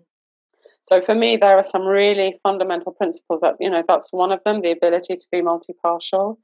So 0.88 1.02
for 1.02 1.14
me, 1.14 1.36
there 1.36 1.56
are 1.56 1.64
some 1.64 1.86
really 1.86 2.40
fundamental 2.42 2.92
principles 2.92 3.40
that, 3.42 3.54
you 3.60 3.70
know, 3.70 3.84
that's 3.86 4.08
one 4.10 4.32
of 4.32 4.40
them, 4.44 4.62
the 4.62 4.72
ability 4.72 5.16
to 5.16 5.26
be 5.30 5.42
multi-partial 5.42 6.38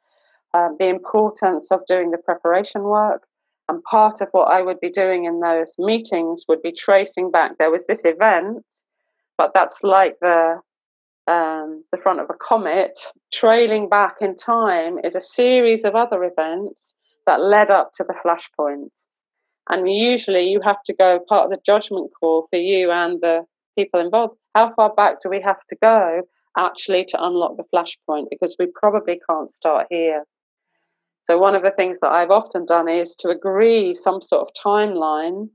um, 0.54 0.76
the 0.78 0.86
importance 0.86 1.70
of 1.70 1.84
doing 1.86 2.12
the 2.12 2.18
preparation 2.18 2.82
work. 2.84 3.26
And 3.68 3.82
part 3.84 4.20
of 4.20 4.28
what 4.32 4.52
I 4.52 4.60
would 4.62 4.80
be 4.80 4.90
doing 4.90 5.24
in 5.24 5.40
those 5.40 5.74
meetings 5.78 6.44
would 6.48 6.60
be 6.62 6.72
tracing 6.72 7.30
back. 7.30 7.52
There 7.58 7.70
was 7.70 7.86
this 7.86 8.04
event, 8.04 8.64
but 9.38 9.52
that's 9.54 9.82
like 9.82 10.16
the 10.20 10.60
um, 11.26 11.82
the 11.90 11.98
front 12.02 12.20
of 12.20 12.26
a 12.28 12.34
comet. 12.34 12.98
Trailing 13.32 13.88
back 13.88 14.16
in 14.20 14.36
time 14.36 14.98
is 15.02 15.16
a 15.16 15.20
series 15.20 15.84
of 15.84 15.94
other 15.94 16.22
events 16.24 16.92
that 17.26 17.40
led 17.40 17.70
up 17.70 17.90
to 17.94 18.04
the 18.04 18.14
flashpoint. 18.24 18.90
And 19.70 19.90
usually, 19.90 20.48
you 20.48 20.60
have 20.62 20.82
to 20.84 20.94
go 20.94 21.20
part 21.26 21.46
of 21.46 21.50
the 21.50 21.62
judgment 21.64 22.10
call 22.20 22.46
for 22.50 22.58
you 22.58 22.90
and 22.90 23.18
the 23.22 23.44
people 23.78 24.00
involved. 24.00 24.34
How 24.54 24.74
far 24.74 24.92
back 24.94 25.20
do 25.22 25.30
we 25.30 25.40
have 25.40 25.60
to 25.70 25.76
go 25.80 26.22
actually 26.56 27.06
to 27.06 27.24
unlock 27.24 27.56
the 27.56 27.64
flashpoint? 27.74 28.26
Because 28.30 28.56
we 28.58 28.66
probably 28.78 29.18
can't 29.28 29.50
start 29.50 29.86
here. 29.88 30.24
So, 31.24 31.38
one 31.38 31.54
of 31.54 31.62
the 31.62 31.70
things 31.70 31.98
that 32.02 32.12
I've 32.12 32.30
often 32.30 32.66
done 32.66 32.88
is 32.88 33.14
to 33.20 33.28
agree 33.28 33.94
some 33.94 34.20
sort 34.20 34.42
of 34.42 34.54
timeline 34.62 35.48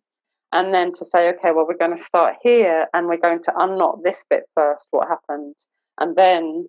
and 0.52 0.74
then 0.74 0.92
to 0.94 1.06
say, 1.06 1.30
okay, 1.30 1.52
well, 1.52 1.68
we're 1.68 1.78
going 1.78 1.96
to 1.96 2.04
start 2.04 2.36
here 2.42 2.88
and 2.92 3.08
we're 3.08 3.18
going 3.18 3.42
to 3.44 3.54
unknot 3.56 4.04
this 4.04 4.26
bit 4.28 4.44
first, 4.56 4.88
what 4.90 5.08
happened. 5.08 5.56
And 6.00 6.16
then, 6.16 6.68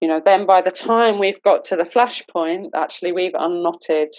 you 0.00 0.08
know, 0.08 0.20
then 0.24 0.46
by 0.46 0.62
the 0.62 0.72
time 0.72 1.20
we've 1.20 1.40
got 1.42 1.62
to 1.66 1.76
the 1.76 1.84
flashpoint, 1.84 2.70
actually, 2.74 3.12
we've 3.12 3.36
unknotted 3.38 4.12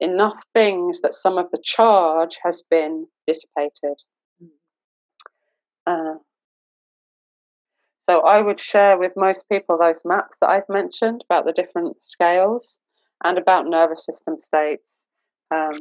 enough 0.00 0.42
things 0.52 1.00
that 1.00 1.14
some 1.14 1.38
of 1.38 1.50
the 1.50 1.62
charge 1.64 2.38
has 2.44 2.62
been 2.68 3.06
dissipated. 3.26 4.02
Uh, 5.86 6.16
so 8.06 8.20
I 8.20 8.42
would 8.42 8.60
share 8.60 8.98
with 8.98 9.12
most 9.16 9.48
people 9.50 9.78
those 9.78 10.02
maps 10.04 10.36
that 10.42 10.50
I've 10.50 10.68
mentioned 10.68 11.24
about 11.30 11.46
the 11.46 11.52
different 11.52 11.96
scales 12.02 12.76
and 13.24 13.38
about 13.38 13.66
nervous 13.66 14.04
system 14.04 14.38
states. 14.38 14.88
Um, 15.50 15.80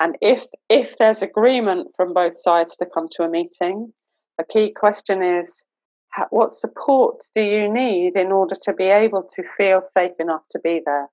and 0.00 0.18
if 0.20 0.42
if 0.68 0.94
there's 0.98 1.22
agreement 1.22 1.88
from 1.96 2.12
both 2.12 2.38
sides 2.38 2.76
to 2.78 2.86
come 2.86 3.08
to 3.12 3.22
a 3.22 3.30
meeting, 3.30 3.92
a 4.38 4.44
key 4.44 4.72
question 4.74 5.22
is 5.22 5.64
what 6.30 6.50
support 6.50 7.22
do 7.34 7.42
you 7.42 7.70
need 7.72 8.16
in 8.16 8.32
order 8.32 8.56
to 8.62 8.72
be 8.72 8.84
able 8.84 9.22
to 9.22 9.42
feel 9.56 9.82
safe 9.82 10.12
enough 10.18 10.42
to 10.50 10.58
be 10.58 10.80
there? 10.84 11.08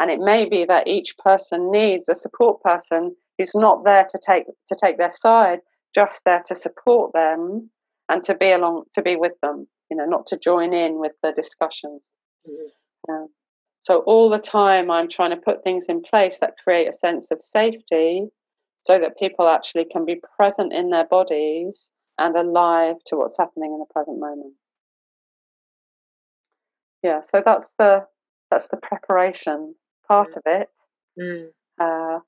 And 0.00 0.10
it 0.10 0.18
may 0.18 0.48
be 0.48 0.64
that 0.64 0.88
each 0.88 1.16
person 1.18 1.70
needs 1.70 2.08
a 2.08 2.14
support 2.14 2.60
person 2.62 3.14
who's 3.38 3.54
not 3.54 3.84
there 3.84 4.06
to 4.08 4.18
take 4.24 4.44
to 4.66 4.74
take 4.74 4.98
their 4.98 5.12
side, 5.12 5.60
just 5.94 6.24
there 6.24 6.42
to 6.46 6.56
support 6.56 7.12
them 7.12 7.70
and 8.08 8.22
to 8.24 8.34
be 8.34 8.50
along 8.50 8.84
to 8.94 9.02
be 9.02 9.16
with 9.16 9.34
them. 9.42 9.66
You 9.90 9.96
know, 9.96 10.06
not 10.06 10.26
to 10.26 10.36
join 10.36 10.72
in 10.72 10.98
with 10.98 11.12
the 11.22 11.32
discussions. 11.32 12.02
Mm-hmm. 12.48 13.12
Um, 13.12 13.28
so 13.84 13.98
all 14.00 14.30
the 14.30 14.38
time, 14.38 14.90
I'm 14.90 15.08
trying 15.08 15.30
to 15.30 15.36
put 15.36 15.62
things 15.62 15.86
in 15.88 16.02
place 16.02 16.38
that 16.40 16.54
create 16.62 16.88
a 16.88 16.96
sense 16.96 17.30
of 17.30 17.42
safety 17.42 18.26
so 18.82 18.98
that 18.98 19.18
people 19.18 19.48
actually 19.48 19.84
can 19.90 20.04
be 20.04 20.20
present 20.36 20.72
in 20.72 20.90
their 20.90 21.06
bodies 21.06 21.90
and 22.18 22.34
alive 22.34 22.96
to 23.06 23.16
what's 23.16 23.36
happening 23.38 23.72
in 23.72 23.78
the 23.78 23.92
present 23.92 24.18
moment. 24.18 24.54
yeah. 27.04 27.20
So 27.20 27.42
that's 27.44 27.74
the 27.74 28.06
that's 28.50 28.68
the 28.68 28.78
preparation 28.78 29.74
part 30.08 30.30
mm. 30.30 30.36
of 30.38 30.42
it. 30.46 30.68
Mm. 31.20 31.48
Uh, 31.78 32.20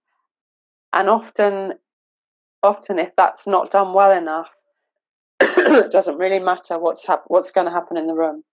and 0.93 1.09
often, 1.09 1.73
often 2.63 2.99
if 2.99 3.11
that's 3.17 3.47
not 3.47 3.71
done 3.71 3.95
well 3.95 4.13
enough, 4.13 4.49
it 5.41 5.91
doesn't 5.91 6.19
really 6.19 6.39
matter 6.39 6.79
what's 6.79 7.07
hap- 7.07 7.25
what's 7.29 7.51
going 7.51 7.67
to 7.67 7.73
happen 7.73 7.97
in 7.97 8.07
the 8.07 8.15
room. 8.15 8.45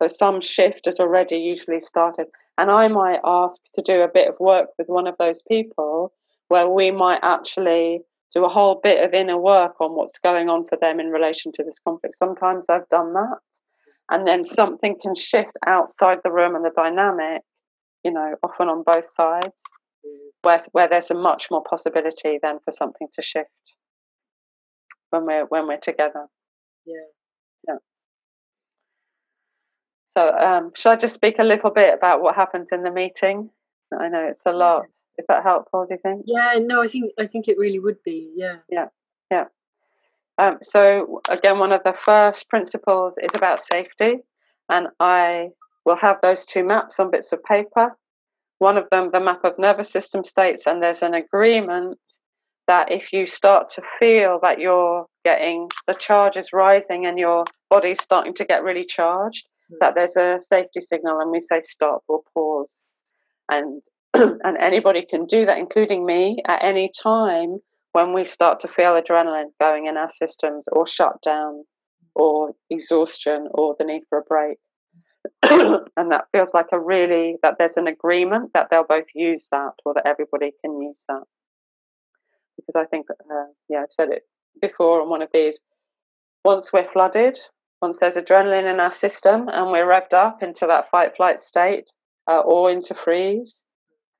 So 0.00 0.08
some 0.08 0.40
shift 0.40 0.86
has 0.86 0.98
already 0.98 1.36
usually 1.36 1.82
started, 1.82 2.26
and 2.56 2.70
I 2.70 2.88
might 2.88 3.20
ask 3.22 3.60
to 3.74 3.82
do 3.82 4.00
a 4.00 4.08
bit 4.08 4.28
of 4.28 4.40
work 4.40 4.68
with 4.78 4.88
one 4.88 5.06
of 5.06 5.16
those 5.18 5.42
people 5.46 6.12
where 6.48 6.68
we 6.68 6.90
might 6.90 7.20
actually 7.22 8.00
do 8.34 8.44
a 8.44 8.48
whole 8.48 8.80
bit 8.82 9.04
of 9.04 9.12
inner 9.12 9.38
work 9.38 9.80
on 9.80 9.94
what's 9.94 10.18
going 10.18 10.48
on 10.48 10.66
for 10.68 10.78
them 10.80 11.00
in 11.00 11.08
relation 11.08 11.52
to 11.52 11.64
this 11.64 11.78
conflict. 11.86 12.16
Sometimes 12.16 12.66
I've 12.70 12.88
done 12.88 13.12
that, 13.12 13.38
and 14.10 14.26
then 14.26 14.42
something 14.42 14.96
can 15.02 15.14
shift 15.14 15.52
outside 15.66 16.18
the 16.24 16.32
room 16.32 16.54
and 16.54 16.64
the 16.64 16.72
dynamic, 16.74 17.42
you 18.02 18.10
know, 18.10 18.36
often 18.42 18.68
on 18.68 18.82
both 18.82 19.08
sides, 19.10 19.54
where 20.42 20.58
where 20.72 20.88
there's 20.88 21.10
a 21.10 21.14
much 21.14 21.48
more 21.50 21.62
possibility 21.68 22.38
then 22.42 22.58
for 22.64 22.72
something 22.72 23.08
to 23.14 23.22
shift 23.22 23.50
when 25.10 25.26
we're 25.26 25.44
when 25.46 25.66
we're 25.66 25.76
together. 25.76 26.26
Yeah. 26.86 27.19
So, 30.20 30.36
um, 30.36 30.72
should 30.74 30.90
I 30.90 30.96
just 30.96 31.14
speak 31.14 31.38
a 31.38 31.44
little 31.44 31.70
bit 31.70 31.94
about 31.94 32.20
what 32.20 32.34
happens 32.34 32.68
in 32.72 32.82
the 32.82 32.90
meeting? 32.90 33.48
I 33.98 34.08
know 34.08 34.22
it's 34.22 34.42
a 34.44 34.52
lot. 34.52 34.84
Is 35.18 35.26
that 35.28 35.42
helpful? 35.42 35.86
Do 35.86 35.94
you 35.94 36.00
think? 36.02 36.24
Yeah. 36.26 36.58
No, 36.58 36.82
I 36.82 36.88
think 36.88 37.12
I 37.18 37.26
think 37.26 37.48
it 37.48 37.56
really 37.58 37.78
would 37.78 38.02
be. 38.04 38.30
Yeah. 38.34 38.56
Yeah. 38.68 38.88
Yeah. 39.30 39.44
Um, 40.36 40.58
so 40.62 41.22
again, 41.28 41.58
one 41.58 41.72
of 41.72 41.82
the 41.84 41.94
first 42.04 42.48
principles 42.48 43.14
is 43.22 43.30
about 43.34 43.60
safety, 43.72 44.18
and 44.68 44.88
I 45.00 45.50
will 45.86 45.96
have 45.96 46.18
those 46.22 46.44
two 46.44 46.64
maps 46.64 47.00
on 47.00 47.10
bits 47.10 47.32
of 47.32 47.42
paper. 47.44 47.96
One 48.58 48.76
of 48.76 48.88
them, 48.90 49.10
the 49.12 49.20
map 49.20 49.42
of 49.44 49.58
nervous 49.58 49.90
system 49.90 50.24
states, 50.24 50.66
and 50.66 50.82
there's 50.82 51.02
an 51.02 51.14
agreement 51.14 51.98
that 52.66 52.92
if 52.92 53.12
you 53.12 53.26
start 53.26 53.70
to 53.70 53.82
feel 53.98 54.38
that 54.42 54.60
you're 54.60 55.06
getting 55.24 55.70
the 55.86 55.94
charges 55.94 56.52
rising 56.52 57.06
and 57.06 57.18
your 57.18 57.44
body's 57.70 58.02
starting 58.02 58.34
to 58.34 58.44
get 58.44 58.62
really 58.62 58.84
charged. 58.84 59.46
That 59.80 59.94
there's 59.94 60.16
a 60.16 60.38
safety 60.40 60.80
signal, 60.80 61.20
and 61.20 61.30
we 61.30 61.40
say 61.40 61.62
stop 61.64 62.02
or 62.08 62.22
pause, 62.34 62.82
and 63.48 63.82
and 64.14 64.58
anybody 64.58 65.04
can 65.08 65.26
do 65.26 65.46
that, 65.46 65.58
including 65.58 66.04
me, 66.04 66.42
at 66.46 66.62
any 66.62 66.90
time 67.02 67.58
when 67.92 68.12
we 68.12 68.24
start 68.24 68.60
to 68.60 68.68
feel 68.68 69.00
adrenaline 69.00 69.50
going 69.60 69.86
in 69.86 69.96
our 69.96 70.10
systems 70.10 70.64
or 70.72 70.86
shutdown 70.86 71.64
or 72.14 72.52
exhaustion 72.70 73.48
or 73.52 73.74
the 73.78 73.84
need 73.84 74.02
for 74.08 74.18
a 74.18 74.22
break. 74.22 74.58
and 75.42 76.10
that 76.10 76.24
feels 76.32 76.54
like 76.54 76.66
a 76.72 76.80
really 76.80 77.36
that 77.42 77.56
there's 77.58 77.76
an 77.76 77.86
agreement 77.86 78.50
that 78.54 78.68
they'll 78.70 78.84
both 78.84 79.06
use 79.14 79.48
that 79.50 79.72
or 79.84 79.92
that 79.94 80.06
everybody 80.06 80.52
can 80.64 80.80
use 80.80 80.96
that 81.08 81.22
because 82.56 82.74
i 82.74 82.86
think 82.86 83.06
uh, 83.10 83.44
yeah 83.68 83.80
i've 83.82 83.92
said 83.92 84.08
it 84.10 84.22
before 84.62 85.02
on 85.02 85.10
one 85.10 85.20
of 85.20 85.28
these 85.34 85.58
once 86.42 86.72
we're 86.72 86.90
flooded 86.90 87.38
once 87.82 87.98
there's 87.98 88.14
adrenaline 88.14 88.72
in 88.72 88.80
our 88.80 88.92
system 88.92 89.48
and 89.48 89.70
we're 89.70 89.86
revved 89.86 90.12
up 90.12 90.42
into 90.42 90.66
that 90.66 90.90
fight 90.90 91.16
flight 91.16 91.40
state 91.40 91.90
uh, 92.28 92.40
or 92.40 92.70
into 92.70 92.94
freeze 92.94 93.54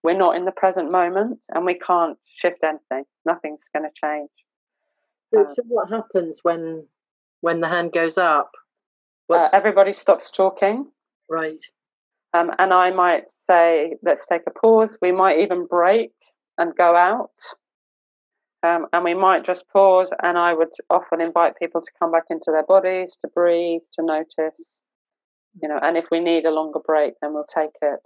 we're 0.03 0.17
not 0.17 0.37
in 0.37 0.45
the 0.45 0.53
present 0.53 0.91
moment 0.91 1.41
and 1.51 1.65
we 1.67 1.79
can't 1.79 2.19
shift 2.25 2.63
anything. 2.65 3.05
Nothing's 3.27 3.65
going 3.75 3.89
to 3.89 4.01
change. 4.03 4.31
So, 5.33 5.43
uh, 5.43 5.55
so, 5.55 5.63
what 5.69 5.91
happens 5.91 6.39
when 6.43 6.87
when 7.41 7.61
the 7.61 7.69
hand 7.69 7.93
goes 7.93 8.19
up? 8.19 8.51
Uh, 9.29 9.49
everybody 9.53 9.93
stops 9.93 10.31
talking. 10.31 10.91
Right. 11.29 11.61
Um, 12.35 12.51
and 12.59 12.73
I 12.73 12.91
might 12.91 13.31
say, 13.47 13.97
let's 14.03 14.27
take 14.27 14.43
a 14.47 14.51
pause. 14.51 14.97
We 15.01 15.13
might 15.13 15.39
even 15.39 15.67
break 15.67 16.13
and 16.59 16.75
go 16.77 16.97
out. 16.97 17.31
Um, 18.63 18.87
and 18.93 19.05
we 19.05 19.15
might 19.15 19.45
just 19.45 19.69
pause. 19.69 20.13
And 20.23 20.37
I 20.37 20.53
would 20.53 20.73
often 20.91 21.21
invite 21.21 21.59
people 21.59 21.81
to 21.81 21.91
come 21.99 22.13
back 22.13 22.25
into 22.31 22.51
their 22.51 22.65
bodies, 22.67 23.17
to 23.23 23.29
breathe, 23.29 23.83
to 23.95 24.05
notice. 24.05 24.83
You 25.63 25.69
know, 25.69 25.79
and 25.83 25.97
if 25.97 26.07
we 26.11 26.21
need 26.21 26.45
a 26.45 26.51
longer 26.51 26.81
break, 26.85 27.15
then 27.21 27.33
we'll 27.35 27.45
take 27.45 27.77
it. 27.83 28.01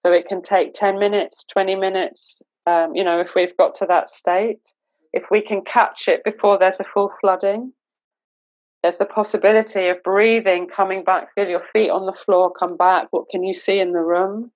So 0.00 0.12
it 0.12 0.28
can 0.28 0.42
take 0.42 0.74
10 0.74 0.98
minutes, 0.98 1.44
20 1.52 1.74
minutes, 1.74 2.40
um, 2.66 2.94
you 2.94 3.04
know, 3.04 3.20
if 3.20 3.30
we've 3.34 3.56
got 3.56 3.74
to 3.76 3.86
that 3.86 4.08
state. 4.10 4.60
If 5.12 5.24
we 5.30 5.40
can 5.40 5.62
catch 5.62 6.08
it 6.08 6.22
before 6.24 6.58
there's 6.58 6.80
a 6.80 6.84
full 6.84 7.10
flooding, 7.20 7.72
there's 8.82 8.98
the 8.98 9.04
possibility 9.04 9.88
of 9.88 10.02
breathing, 10.02 10.68
coming 10.68 11.02
back, 11.02 11.34
feel 11.34 11.48
your 11.48 11.64
feet 11.72 11.90
on 11.90 12.06
the 12.06 12.12
floor, 12.12 12.52
come 12.52 12.76
back. 12.76 13.08
What 13.10 13.28
can 13.30 13.42
you 13.42 13.54
see 13.54 13.80
in 13.80 13.92
the 13.92 14.00
room? 14.00 14.52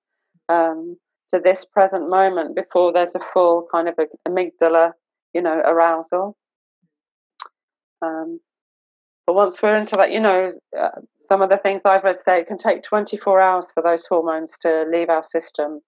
Um, 0.49 0.97
to 1.33 1.39
this 1.39 1.65
present 1.65 2.09
moment 2.09 2.55
before 2.55 2.91
there's 2.91 3.15
a 3.15 3.19
full 3.33 3.67
kind 3.71 3.87
of 3.87 3.95
amygdala, 4.27 4.91
you 5.33 5.41
know, 5.41 5.57
arousal. 5.57 6.35
Um, 8.01 8.39
but 9.27 9.35
once 9.35 9.61
we're 9.61 9.77
into 9.77 9.95
that, 9.95 10.11
you 10.11 10.19
know, 10.19 10.51
uh, 10.77 10.89
some 11.21 11.41
of 11.41 11.49
the 11.49 11.57
things 11.57 11.81
I've 11.85 12.03
read 12.03 12.17
say 12.25 12.41
it 12.41 12.47
can 12.47 12.57
take 12.57 12.83
24 12.83 13.39
hours 13.39 13.67
for 13.73 13.83
those 13.83 14.05
hormones 14.05 14.53
to 14.61 14.85
leave 14.91 15.09
our 15.09 15.23
system. 15.23 15.79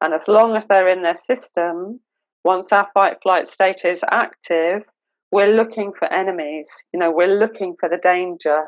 And 0.00 0.12
as 0.12 0.26
long 0.26 0.56
as 0.56 0.64
they're 0.68 0.88
in 0.88 1.02
their 1.02 1.18
system, 1.18 2.00
once 2.44 2.72
our 2.72 2.88
fight 2.92 3.18
flight 3.22 3.48
state 3.48 3.84
is 3.84 4.04
active, 4.10 4.82
we're 5.30 5.54
looking 5.54 5.92
for 5.98 6.12
enemies. 6.12 6.70
You 6.92 7.00
know, 7.00 7.10
we're 7.10 7.38
looking 7.38 7.76
for 7.78 7.88
the 7.88 7.98
danger. 7.98 8.64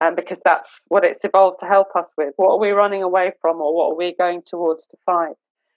And 0.00 0.16
because 0.16 0.40
that's 0.44 0.80
what 0.88 1.04
it's 1.04 1.24
evolved 1.24 1.58
to 1.60 1.66
help 1.66 1.88
us 1.94 2.10
with. 2.16 2.32
What 2.36 2.54
are 2.54 2.58
we 2.58 2.70
running 2.70 3.02
away 3.02 3.32
from 3.40 3.60
or 3.60 3.76
what 3.76 3.92
are 3.92 3.96
we 3.96 4.14
going 4.18 4.42
towards 4.46 4.86
to 4.86 4.96
fight? 5.04 5.34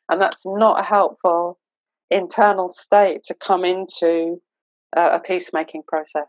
And 0.10 0.22
that's 0.22 0.44
not 0.46 0.86
helpful 0.86 1.60
internal 2.16 2.70
state 2.70 3.24
to 3.26 3.34
come 3.34 3.66
into 3.66 4.42
uh, 4.96 5.10
a 5.14 5.20
peacemaking 5.20 5.84
process. 5.88 6.28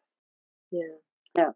Yeah. 0.71 0.83
Yeah. 1.37 1.51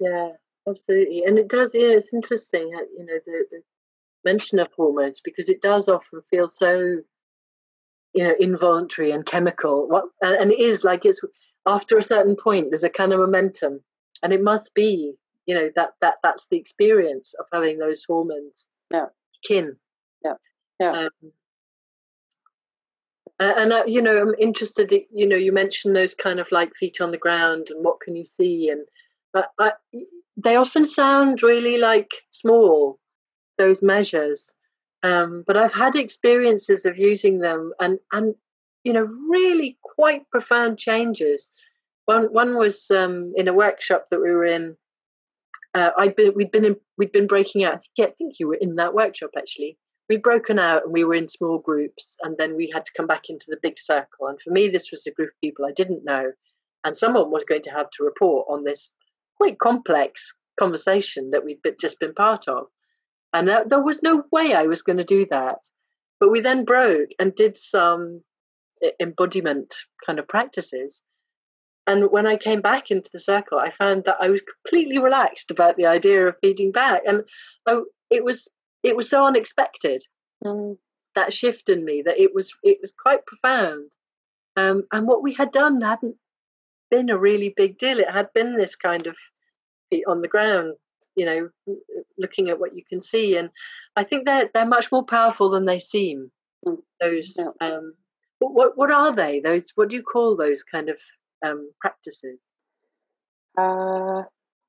Yeah 0.00 0.28
absolutely. 0.68 1.24
And 1.24 1.38
it 1.38 1.48
does, 1.48 1.74
yeah, 1.74 1.90
it's 1.90 2.14
interesting, 2.14 2.68
you 2.96 3.04
know, 3.04 3.18
the, 3.26 3.44
the 3.50 3.62
mention 4.24 4.58
of 4.58 4.68
hormones 4.74 5.20
because 5.20 5.48
it 5.48 5.62
does 5.62 5.88
often 5.88 6.20
feel 6.22 6.48
so, 6.48 6.98
you 8.14 8.24
know, 8.24 8.34
involuntary 8.38 9.12
and 9.12 9.24
chemical. 9.24 9.88
What 9.88 10.04
and, 10.20 10.50
it 10.50 10.58
is 10.58 10.84
like 10.84 11.04
it's 11.04 11.20
after 11.66 11.96
a 11.96 12.02
certain 12.02 12.36
point, 12.36 12.68
there's 12.70 12.84
a 12.84 12.90
kind 12.90 13.12
of 13.12 13.20
momentum, 13.20 13.80
and 14.22 14.32
it 14.32 14.42
must 14.42 14.74
be, 14.74 15.14
you 15.46 15.54
know, 15.54 15.70
that 15.76 15.90
that 16.00 16.14
that's 16.22 16.46
the 16.48 16.56
experience 16.56 17.34
of 17.38 17.46
having 17.52 17.78
those 17.78 18.04
hormones. 18.06 18.68
Yeah. 18.92 19.06
Kin. 19.46 19.76
Yeah. 20.24 20.34
Yeah. 20.80 20.92
Um, 20.92 21.32
and 23.40 23.72
uh, 23.72 23.84
you 23.86 24.02
know, 24.02 24.20
I'm 24.20 24.34
interested. 24.38 24.92
You 25.10 25.26
know, 25.26 25.36
you 25.36 25.52
mentioned 25.52 25.96
those 25.96 26.14
kind 26.14 26.40
of 26.40 26.48
like 26.52 26.74
feet 26.74 27.00
on 27.00 27.10
the 27.10 27.18
ground, 27.18 27.68
and 27.70 27.84
what 27.84 28.00
can 28.00 28.14
you 28.14 28.24
see? 28.24 28.68
And 28.68 28.86
uh, 29.34 29.48
I, 29.58 29.72
they 30.36 30.56
often 30.56 30.84
sound 30.84 31.42
really 31.42 31.78
like 31.78 32.10
small, 32.30 32.98
those 33.58 33.82
measures. 33.82 34.54
Um, 35.02 35.44
but 35.46 35.56
I've 35.56 35.72
had 35.72 35.96
experiences 35.96 36.84
of 36.84 36.98
using 36.98 37.38
them 37.38 37.72
and, 37.80 37.98
and 38.12 38.34
you 38.84 38.92
know, 38.92 39.08
really 39.30 39.78
quite 39.82 40.28
profound 40.30 40.78
changes. 40.78 41.50
One 42.06 42.24
one 42.32 42.56
was 42.56 42.90
um, 42.90 43.32
in 43.36 43.48
a 43.48 43.52
workshop 43.52 44.06
that 44.10 44.20
we 44.20 44.30
were 44.30 44.44
in. 44.44 44.76
Uh, 45.74 45.90
I'd 45.96 46.16
been 46.16 46.32
we'd 46.34 46.50
been 46.50 46.64
in, 46.64 46.76
we'd 46.98 47.12
been 47.12 47.26
breaking 47.26 47.64
out. 47.64 47.82
I 47.98 48.06
think 48.06 48.38
you 48.38 48.48
were 48.48 48.58
in 48.60 48.76
that 48.76 48.94
workshop 48.94 49.30
actually. 49.36 49.78
We'd 50.10 50.22
broken 50.22 50.58
out 50.58 50.82
and 50.82 50.92
we 50.92 51.04
were 51.04 51.14
in 51.14 51.28
small 51.28 51.58
groups, 51.58 52.16
and 52.20 52.36
then 52.36 52.56
we 52.56 52.68
had 52.68 52.84
to 52.84 52.92
come 52.96 53.06
back 53.06 53.30
into 53.30 53.46
the 53.48 53.60
big 53.62 53.78
circle. 53.78 54.26
And 54.26 54.40
for 54.40 54.50
me, 54.50 54.68
this 54.68 54.90
was 54.90 55.06
a 55.06 55.12
group 55.12 55.30
of 55.30 55.40
people 55.40 55.64
I 55.64 55.70
didn't 55.70 56.04
know, 56.04 56.32
and 56.82 56.96
someone 56.96 57.30
was 57.30 57.44
going 57.48 57.62
to 57.62 57.70
have 57.70 57.88
to 57.90 58.04
report 58.04 58.48
on 58.50 58.64
this 58.64 58.92
quite 59.36 59.60
complex 59.60 60.34
conversation 60.58 61.30
that 61.30 61.44
we'd 61.44 61.60
just 61.80 62.00
been 62.00 62.12
part 62.12 62.48
of. 62.48 62.66
And 63.32 63.46
there 63.46 63.82
was 63.82 64.02
no 64.02 64.24
way 64.32 64.52
I 64.52 64.64
was 64.64 64.82
going 64.82 64.98
to 64.98 65.04
do 65.04 65.26
that. 65.30 65.58
But 66.18 66.32
we 66.32 66.40
then 66.40 66.64
broke 66.64 67.10
and 67.20 67.32
did 67.32 67.56
some 67.56 68.22
embodiment 68.98 69.76
kind 70.04 70.18
of 70.18 70.26
practices. 70.26 71.00
And 71.86 72.10
when 72.10 72.26
I 72.26 72.36
came 72.36 72.62
back 72.62 72.90
into 72.90 73.10
the 73.12 73.20
circle, 73.20 73.60
I 73.60 73.70
found 73.70 74.04
that 74.06 74.16
I 74.20 74.28
was 74.28 74.42
completely 74.42 74.98
relaxed 74.98 75.52
about 75.52 75.76
the 75.76 75.86
idea 75.86 76.26
of 76.26 76.34
feeding 76.42 76.72
back, 76.72 77.02
and 77.06 77.22
I, 77.64 77.80
it 78.10 78.24
was 78.24 78.48
it 78.82 78.96
was 78.96 79.08
so 79.08 79.26
unexpected 79.26 80.02
mm. 80.44 80.76
that 81.14 81.32
shift 81.32 81.68
in 81.68 81.84
me 81.84 82.02
that 82.04 82.20
it 82.20 82.34
was 82.34 82.52
it 82.62 82.78
was 82.80 82.92
quite 82.92 83.26
profound. 83.26 83.92
Um, 84.56 84.84
and 84.92 85.06
what 85.06 85.22
we 85.22 85.32
had 85.34 85.52
done 85.52 85.80
hadn't 85.80 86.16
been 86.90 87.10
a 87.10 87.18
really 87.18 87.54
big 87.56 87.78
deal. 87.78 88.00
It 88.00 88.10
had 88.10 88.32
been 88.34 88.56
this 88.56 88.74
kind 88.76 89.06
of 89.06 89.16
on 90.06 90.20
the 90.20 90.28
ground, 90.28 90.74
you 91.16 91.26
know, 91.26 91.76
looking 92.18 92.48
at 92.48 92.58
what 92.60 92.74
you 92.74 92.82
can 92.84 93.00
see. 93.00 93.36
And 93.36 93.50
I 93.96 94.04
think 94.04 94.24
they're 94.24 94.50
they're 94.52 94.66
much 94.66 94.90
more 94.90 95.04
powerful 95.04 95.50
than 95.50 95.64
they 95.64 95.78
seem. 95.78 96.30
Mm. 96.66 96.78
Those 97.00 97.36
yeah. 97.38 97.68
um, 97.68 97.94
what 98.38 98.76
what 98.76 98.90
are 98.90 99.14
they? 99.14 99.40
Those 99.40 99.70
what 99.74 99.90
do 99.90 99.96
you 99.96 100.02
call 100.02 100.36
those 100.36 100.62
kind 100.62 100.88
of 100.88 100.98
um, 101.44 101.70
practices? 101.80 102.38
Uh, 103.58 104.22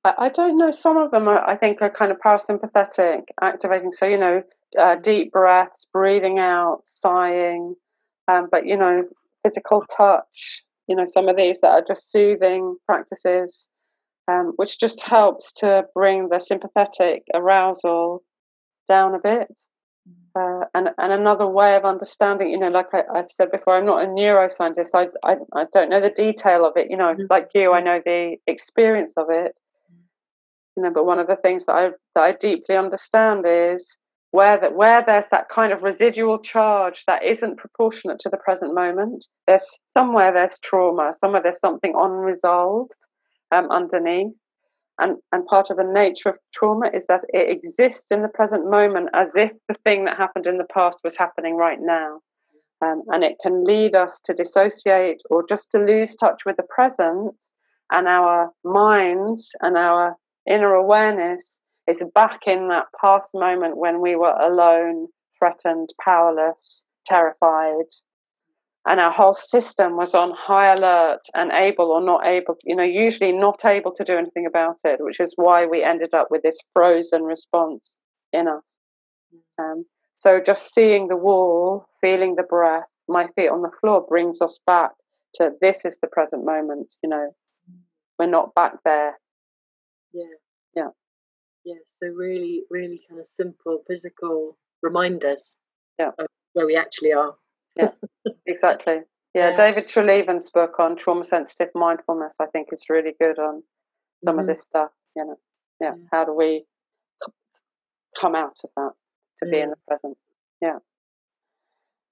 I, 0.03 0.29
don't 0.29 0.57
know. 0.57 0.71
Some 0.71 0.97
of 0.97 1.11
them, 1.11 1.27
are, 1.27 1.47
I 1.47 1.55
think, 1.55 1.81
are 1.81 1.89
kind 1.89 2.11
of 2.11 2.17
parasympathetic, 2.19 3.23
activating. 3.41 3.91
So 3.91 4.07
you 4.07 4.17
know, 4.17 4.43
uh, 4.79 4.95
deep 4.95 5.31
breaths, 5.31 5.87
breathing 5.93 6.39
out, 6.39 6.79
sighing, 6.83 7.75
um, 8.27 8.47
but 8.51 8.65
you 8.65 8.77
know, 8.77 9.03
physical 9.43 9.85
touch. 9.95 10.63
You 10.87 10.95
know, 10.95 11.05
some 11.05 11.29
of 11.29 11.37
these 11.37 11.59
that 11.61 11.69
are 11.69 11.83
just 11.87 12.11
soothing 12.11 12.75
practices, 12.85 13.67
um, 14.27 14.53
which 14.55 14.79
just 14.79 15.01
helps 15.01 15.53
to 15.53 15.83
bring 15.93 16.29
the 16.29 16.39
sympathetic 16.39 17.23
arousal 17.33 18.23
down 18.89 19.13
a 19.13 19.19
bit. 19.19 19.47
Uh, 20.33 20.61
and 20.73 20.89
and 20.97 21.11
another 21.11 21.45
way 21.45 21.75
of 21.75 21.85
understanding, 21.85 22.49
you 22.49 22.57
know, 22.57 22.69
like 22.69 22.87
I, 22.93 23.03
have 23.15 23.29
said 23.29 23.51
before, 23.51 23.77
I'm 23.77 23.85
not 23.85 24.03
a 24.03 24.07
neuroscientist. 24.07 24.89
I, 24.95 25.07
I 25.23 25.35
I 25.53 25.65
don't 25.73 25.89
know 25.89 26.01
the 26.01 26.09
detail 26.09 26.65
of 26.65 26.73
it. 26.77 26.89
You 26.89 26.97
know, 26.97 27.13
mm-hmm. 27.13 27.25
like 27.29 27.49
you, 27.53 27.73
I 27.73 27.81
know 27.81 28.01
the 28.03 28.37
experience 28.47 29.13
of 29.17 29.27
it. 29.29 29.53
You 30.81 30.87
know, 30.87 30.93
but 30.93 31.05
one 31.05 31.19
of 31.19 31.27
the 31.27 31.35
things 31.35 31.67
that 31.67 31.75
I 31.75 31.89
that 32.15 32.23
I 32.23 32.31
deeply 32.31 32.75
understand 32.75 33.45
is 33.47 33.95
where 34.31 34.57
that 34.57 34.73
where 34.73 35.03
there's 35.05 35.29
that 35.29 35.47
kind 35.47 35.71
of 35.71 35.83
residual 35.83 36.39
charge 36.39 37.03
that 37.05 37.23
isn't 37.23 37.57
proportionate 37.57 38.17
to 38.21 38.29
the 38.29 38.37
present 38.37 38.73
moment. 38.73 39.27
There's 39.45 39.77
somewhere 39.93 40.33
there's 40.33 40.57
trauma, 40.63 41.13
somewhere 41.19 41.43
there's 41.43 41.59
something 41.59 41.93
unresolved 41.95 42.93
um, 43.51 43.69
underneath. 43.69 44.33
And, 44.97 45.17
and 45.31 45.45
part 45.45 45.69
of 45.69 45.77
the 45.77 45.83
nature 45.83 46.29
of 46.29 46.37
trauma 46.51 46.89
is 46.95 47.05
that 47.05 47.25
it 47.29 47.51
exists 47.51 48.09
in 48.09 48.23
the 48.23 48.27
present 48.27 48.67
moment 48.67 49.09
as 49.13 49.35
if 49.35 49.51
the 49.67 49.75
thing 49.83 50.05
that 50.05 50.17
happened 50.17 50.47
in 50.47 50.57
the 50.57 50.73
past 50.73 50.97
was 51.03 51.15
happening 51.15 51.57
right 51.57 51.79
now. 51.79 52.21
Um, 52.81 53.03
and 53.09 53.23
it 53.23 53.37
can 53.43 53.65
lead 53.65 53.93
us 53.93 54.19
to 54.23 54.33
dissociate 54.33 55.21
or 55.29 55.45
just 55.47 55.69
to 55.73 55.77
lose 55.77 56.15
touch 56.15 56.41
with 56.43 56.57
the 56.57 56.65
present 56.73 57.35
and 57.91 58.07
our 58.07 58.49
minds 58.63 59.51
and 59.61 59.77
our 59.77 60.15
inner 60.51 60.73
awareness 60.73 61.59
is 61.87 62.01
back 62.13 62.41
in 62.47 62.67
that 62.69 62.85
past 62.99 63.31
moment 63.33 63.77
when 63.77 64.01
we 64.01 64.15
were 64.15 64.35
alone, 64.37 65.07
threatened, 65.37 65.89
powerless, 66.03 66.83
terrified, 67.05 67.85
and 68.87 68.99
our 68.99 69.11
whole 69.11 69.33
system 69.33 69.95
was 69.95 70.15
on 70.15 70.31
high 70.35 70.73
alert 70.73 71.21
and 71.35 71.51
able 71.51 71.91
or 71.91 72.01
not 72.01 72.25
able, 72.25 72.55
to, 72.55 72.61
you 72.65 72.75
know, 72.75 72.83
usually 72.83 73.31
not 73.31 73.63
able 73.63 73.93
to 73.93 74.03
do 74.03 74.17
anything 74.17 74.47
about 74.47 74.77
it, 74.83 74.99
which 74.99 75.19
is 75.19 75.33
why 75.35 75.67
we 75.67 75.83
ended 75.83 76.13
up 76.13 76.29
with 76.31 76.41
this 76.41 76.57
frozen 76.73 77.23
response 77.23 77.99
in 78.33 78.47
us. 78.47 78.63
Um, 79.59 79.85
so 80.17 80.39
just 80.43 80.73
seeing 80.73 81.07
the 81.07 81.15
wall, 81.15 81.87
feeling 82.01 82.35
the 82.35 82.43
breath, 82.43 82.85
my 83.07 83.27
feet 83.35 83.49
on 83.49 83.61
the 83.61 83.71
floor 83.79 84.05
brings 84.07 84.41
us 84.41 84.59
back 84.65 84.91
to 85.35 85.51
this 85.61 85.85
is 85.85 85.99
the 85.99 86.07
present 86.07 86.43
moment, 86.43 86.91
you 87.03 87.09
know, 87.09 87.29
we're 88.17 88.25
not 88.27 88.53
back 88.55 88.73
there. 88.83 89.13
Yeah. 90.13 90.23
Yeah. 90.75 90.89
Yeah. 91.63 91.81
So 91.85 92.07
really, 92.07 92.63
really 92.69 93.01
kind 93.07 93.19
of 93.19 93.27
simple 93.27 93.83
physical 93.87 94.57
reminders 94.81 95.55
yeah. 95.99 96.11
of 96.17 96.27
where 96.53 96.65
we 96.65 96.75
actually 96.75 97.13
are 97.13 97.35
yeah, 97.75 97.91
exactly. 98.45 98.97
Yeah, 99.33 99.51
yeah, 99.51 99.55
David 99.55 99.87
Treleaven's 99.87 100.51
book 100.51 100.77
on 100.77 100.97
trauma 100.97 101.23
sensitive 101.23 101.69
mindfulness, 101.73 102.35
I 102.41 102.47
think, 102.47 102.67
is 102.73 102.83
really 102.89 103.13
good 103.17 103.39
on 103.39 103.63
some 104.25 104.35
mm-hmm. 104.35 104.41
of 104.41 104.47
this 104.47 104.61
stuff. 104.63 104.89
You 105.15 105.23
know, 105.23 105.35
yeah, 105.79 105.91
yeah, 105.91 106.03
how 106.11 106.25
do 106.25 106.35
we 106.35 106.65
come 108.19 108.35
out 108.35 108.57
of 108.61 108.69
that 108.75 108.91
to 109.41 109.49
be 109.49 109.61
in 109.61 109.69
the 109.69 109.77
present? 109.87 110.17
Yeah. 110.61 110.79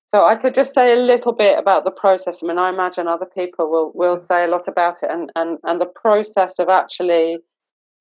So 0.07 0.23
I 0.23 0.37
could 0.37 0.55
just 0.55 0.73
say 0.73 0.93
a 0.93 0.95
little 0.95 1.33
bit 1.33 1.59
about 1.59 1.83
the 1.83 1.91
process. 1.91 2.37
I 2.41 2.47
mean, 2.47 2.57
I 2.57 2.69
imagine 2.69 3.09
other 3.09 3.25
people 3.25 3.69
will 3.69 3.91
will 3.93 4.15
mm. 4.15 4.25
say 4.25 4.45
a 4.45 4.47
lot 4.47 4.69
about 4.69 5.03
it, 5.03 5.09
and 5.11 5.29
and 5.35 5.57
and 5.63 5.81
the 5.81 5.91
process 6.01 6.53
of 6.57 6.69
actually 6.69 7.39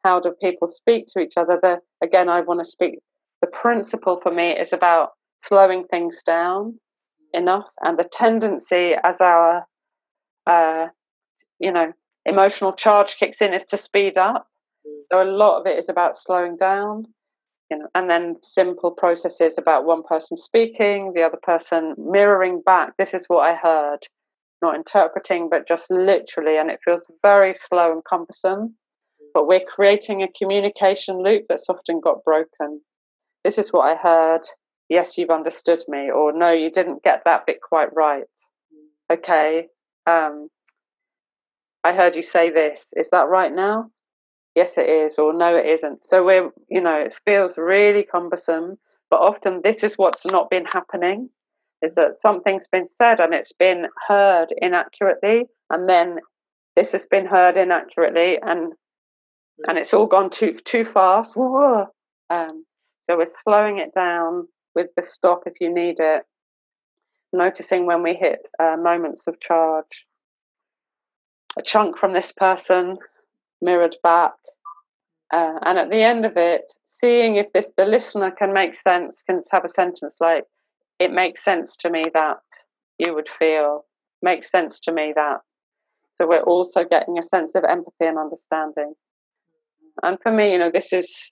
how 0.05 0.21
do 0.21 0.35
people 0.43 0.69
speak 0.69 1.07
to 1.09 1.21
each 1.21 1.35
other. 1.37 1.59
The 1.61 1.79
again, 2.03 2.29
I 2.29 2.41
want 2.41 2.61
to 2.61 2.65
speak. 2.65 2.99
The 3.41 3.49
principle 3.49 4.21
for 4.23 4.33
me 4.33 4.51
is 4.51 4.73
about 4.73 5.11
slowing 5.39 5.85
things 5.85 6.21
down 6.27 6.79
enough, 7.33 7.67
and 7.81 7.99
the 7.99 8.09
tendency 8.11 8.93
as 9.03 9.21
our 9.21 9.67
uh, 10.47 10.87
you 11.59 11.73
know 11.73 11.93
emotional 12.25 12.73
charge 12.73 13.17
kicks 13.17 13.41
in 13.41 13.55
is 13.55 13.67
to 13.67 13.77
speed 13.77 14.19
up. 14.19 14.47
Mm. 14.87 15.01
So 15.11 15.23
a 15.23 15.25
lot 15.25 15.61
of 15.61 15.67
it 15.67 15.79
is 15.79 15.89
about 15.89 16.19
slowing 16.19 16.57
down, 16.57 17.07
you 17.71 17.79
know, 17.79 17.89
and 17.95 18.09
then 18.09 18.37
simple 18.43 18.91
processes 18.91 19.57
about 19.59 19.85
one 19.85 20.03
person 20.03 20.37
speaking, 20.37 21.13
the 21.15 21.23
other 21.23 21.39
person 21.43 21.95
mirroring 21.99 22.63
back. 22.65 22.97
This 22.99 23.15
is 23.15 23.27
what 23.29 23.49
I 23.49 23.55
heard, 23.55 24.01
not 24.63 24.77
interpreting, 24.77 25.49
but 25.51 25.67
just 25.67 25.91
literally, 25.91 26.59
and 26.59 26.71
it 26.71 26.81
feels 26.85 27.07
very 27.23 27.55
slow 27.55 27.93
and 27.93 28.03
cumbersome. 28.09 28.75
But 29.35 29.47
we're 29.47 29.61
creating 29.61 30.23
a 30.23 30.33
communication 30.37 31.23
loop 31.23 31.45
that's 31.49 31.69
often 31.69 32.01
got 32.01 32.25
broken. 32.25 32.81
This 33.45 33.59
is 33.59 33.73
what 33.73 33.83
I 33.83 33.95
heard 33.95 34.43
yes, 34.89 35.19
you've 35.19 35.31
understood 35.31 35.85
me, 35.89 36.11
or 36.11 36.33
no, 36.33 36.51
you 36.53 36.71
didn't 36.71 37.03
get 37.03 37.23
that 37.25 37.47
bit 37.47 37.59
quite 37.61 37.95
right. 37.95 38.25
Okay, 39.11 39.67
um, 40.07 40.49
I 41.85 41.93
heard 41.93 42.17
you 42.17 42.23
say 42.23 42.51
this. 42.51 42.87
Is 42.97 43.09
that 43.13 43.29
right 43.29 43.55
now? 43.55 43.91
Yes, 44.55 44.77
it 44.77 44.89
is, 44.89 45.19
or 45.19 45.33
no, 45.33 45.57
it 45.57 45.67
isn't. 45.67 46.05
So 46.05 46.25
we're, 46.25 46.51
you 46.69 46.81
know, 46.81 46.97
it 46.97 47.15
feels 47.25 47.57
really 47.57 48.07
cumbersome, 48.11 48.77
but 49.11 49.21
often 49.21 49.61
this 49.63 49.85
is 49.85 49.95
what's 49.95 50.27
not 50.27 50.51
been 50.51 50.65
happening 50.73 51.31
is 51.81 51.95
that 51.95 52.19
something's 52.19 52.67
been 52.67 52.87
said 52.87 53.21
and 53.21 53.33
it's 53.33 53.53
been 53.53 53.87
heard 54.09 54.49
inaccurately, 54.61 55.45
and 55.71 55.89
then 55.89 56.19
this 56.75 56.93
has 56.93 57.07
been 57.07 57.27
heard 57.27 57.57
inaccurately, 57.57 58.39
and 58.43 58.73
and 59.67 59.79
it's 59.79 59.93
all 59.93 60.07
gone 60.07 60.31
too 60.31 60.53
too 60.65 60.85
fast. 60.85 61.37
Um, 61.37 62.65
so 63.03 63.17
we're 63.17 63.29
slowing 63.43 63.79
it 63.79 63.95
down 63.95 64.47
with 64.75 64.89
the 64.97 65.03
stop 65.03 65.43
if 65.47 65.55
you 65.61 65.73
need 65.73 65.97
it. 65.99 66.23
Noticing 67.33 67.87
when 67.87 68.03
we 68.03 68.15
hit 68.15 68.41
uh, 68.59 68.77
moments 68.79 69.27
of 69.27 69.41
charge. 69.41 70.07
A 71.59 71.63
chunk 71.63 71.99
from 71.99 72.13
this 72.13 72.33
person 72.33 72.99
mirrored 73.61 73.97
back. 74.03 74.35
Uh, 75.33 75.59
and 75.63 75.79
at 75.79 75.91
the 75.91 76.03
end 76.03 76.25
of 76.25 76.37
it, 76.37 76.73
seeing 76.87 77.37
if 77.37 77.53
this 77.53 77.67
the 77.77 77.85
listener 77.85 78.31
can 78.31 78.53
make 78.53 78.81
sense, 78.81 79.17
can 79.27 79.43
have 79.51 79.65
a 79.65 79.69
sentence 79.69 80.15
like, 80.21 80.45
it 80.99 81.13
makes 81.13 81.45
sense 81.45 81.77
to 81.77 81.91
me 81.91 82.05
that 82.15 82.39
you 82.99 83.15
would 83.15 83.29
feel, 83.39 83.85
makes 84.23 84.51
sense 84.51 84.81
to 84.81 84.93
me 84.93 85.13
that. 85.15 85.41
So 86.11 86.27
we're 86.27 86.43
also 86.43 86.85
getting 86.85 87.19
a 87.19 87.23
sense 87.23 87.55
of 87.55 87.65
empathy 87.65 88.07
and 88.07 88.19
understanding. 88.19 88.95
And 90.03 90.19
for 90.23 90.33
me, 90.33 90.53
you 90.53 90.59
know, 90.59 90.71
this 90.73 90.93
is 90.93 91.31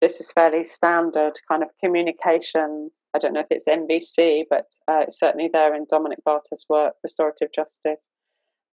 this 0.00 0.20
is 0.20 0.32
fairly 0.32 0.64
standard 0.64 1.32
kind 1.48 1.62
of 1.62 1.70
communication. 1.82 2.90
I 3.14 3.18
don't 3.18 3.32
know 3.32 3.40
if 3.40 3.46
it's 3.50 3.68
NVC, 3.68 4.42
but 4.50 4.66
uh, 4.88 5.04
it's 5.06 5.18
certainly 5.18 5.48
there 5.52 5.74
in 5.74 5.86
Dominic 5.88 6.18
Barter's 6.24 6.64
work, 6.68 6.94
Restorative 7.02 7.48
Justice, 7.54 8.02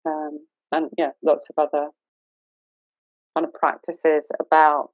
um, 0.05 0.38
and 0.72 0.90
yeah, 0.98 1.11
lots 1.24 1.46
of 1.48 1.62
other 1.62 1.88
kind 3.35 3.46
of 3.46 3.52
practices 3.55 4.29
about 4.40 4.90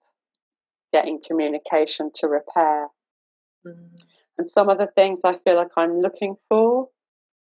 getting 0.92 1.20
communication 1.26 2.10
to 2.14 2.28
repair. 2.28 2.88
Mm. 3.66 3.88
And 4.38 4.48
some 4.48 4.68
of 4.68 4.78
the 4.78 4.88
things 4.94 5.20
I 5.24 5.38
feel 5.44 5.56
like 5.56 5.72
I'm 5.76 6.00
looking 6.00 6.36
for. 6.48 6.88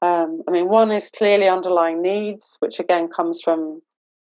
Um, 0.03 0.43
I 0.49 0.51
mean, 0.51 0.69
one 0.69 0.91
is 0.91 1.11
clearly 1.17 1.49
underlying 1.49 2.03
needs, 2.03 2.57
which 2.59 2.79
again 2.79 3.09
comes 3.09 3.41
from 3.43 3.81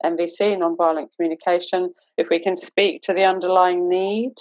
NVC, 0.04 0.56
nonviolent 0.56 1.08
communication, 1.16 1.92
if 2.16 2.28
we 2.30 2.42
can 2.42 2.56
speak 2.56 3.02
to 3.02 3.12
the 3.12 3.24
underlying 3.24 3.88
need, 3.88 4.34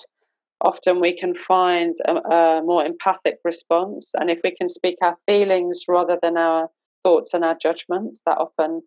often 0.61 0.99
we 0.99 1.17
can 1.17 1.33
find 1.47 1.95
a, 2.07 2.13
a, 2.13 2.61
more 2.63 2.85
empathic 2.85 3.37
response. 3.43 4.11
And 4.15 4.29
if 4.29 4.39
we 4.43 4.55
can 4.55 4.69
speak 4.69 4.97
our 5.01 5.17
feelings 5.27 5.83
rather 5.87 6.17
than 6.21 6.37
our 6.37 6.69
thoughts 7.03 7.33
and 7.33 7.43
our 7.43 7.57
judgments, 7.61 8.21
that 8.25 8.37
often 8.37 8.81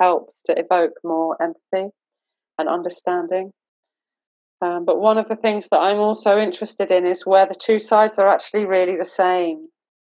helps 0.00 0.42
to 0.42 0.58
evoke 0.58 0.94
more 1.04 1.40
empathy 1.40 1.90
and 2.58 2.68
understanding. 2.68 3.52
Um, 4.60 4.84
but 4.84 5.00
one 5.00 5.18
of 5.18 5.28
the 5.28 5.36
things 5.36 5.68
that 5.70 5.78
I'm 5.78 5.98
also 5.98 6.38
interested 6.38 6.90
in 6.90 7.06
is 7.06 7.26
where 7.26 7.46
the 7.46 7.54
two 7.54 7.80
sides 7.80 8.18
are 8.18 8.28
actually 8.28 8.64
really 8.64 8.96
the 8.96 9.04
same. 9.04 9.68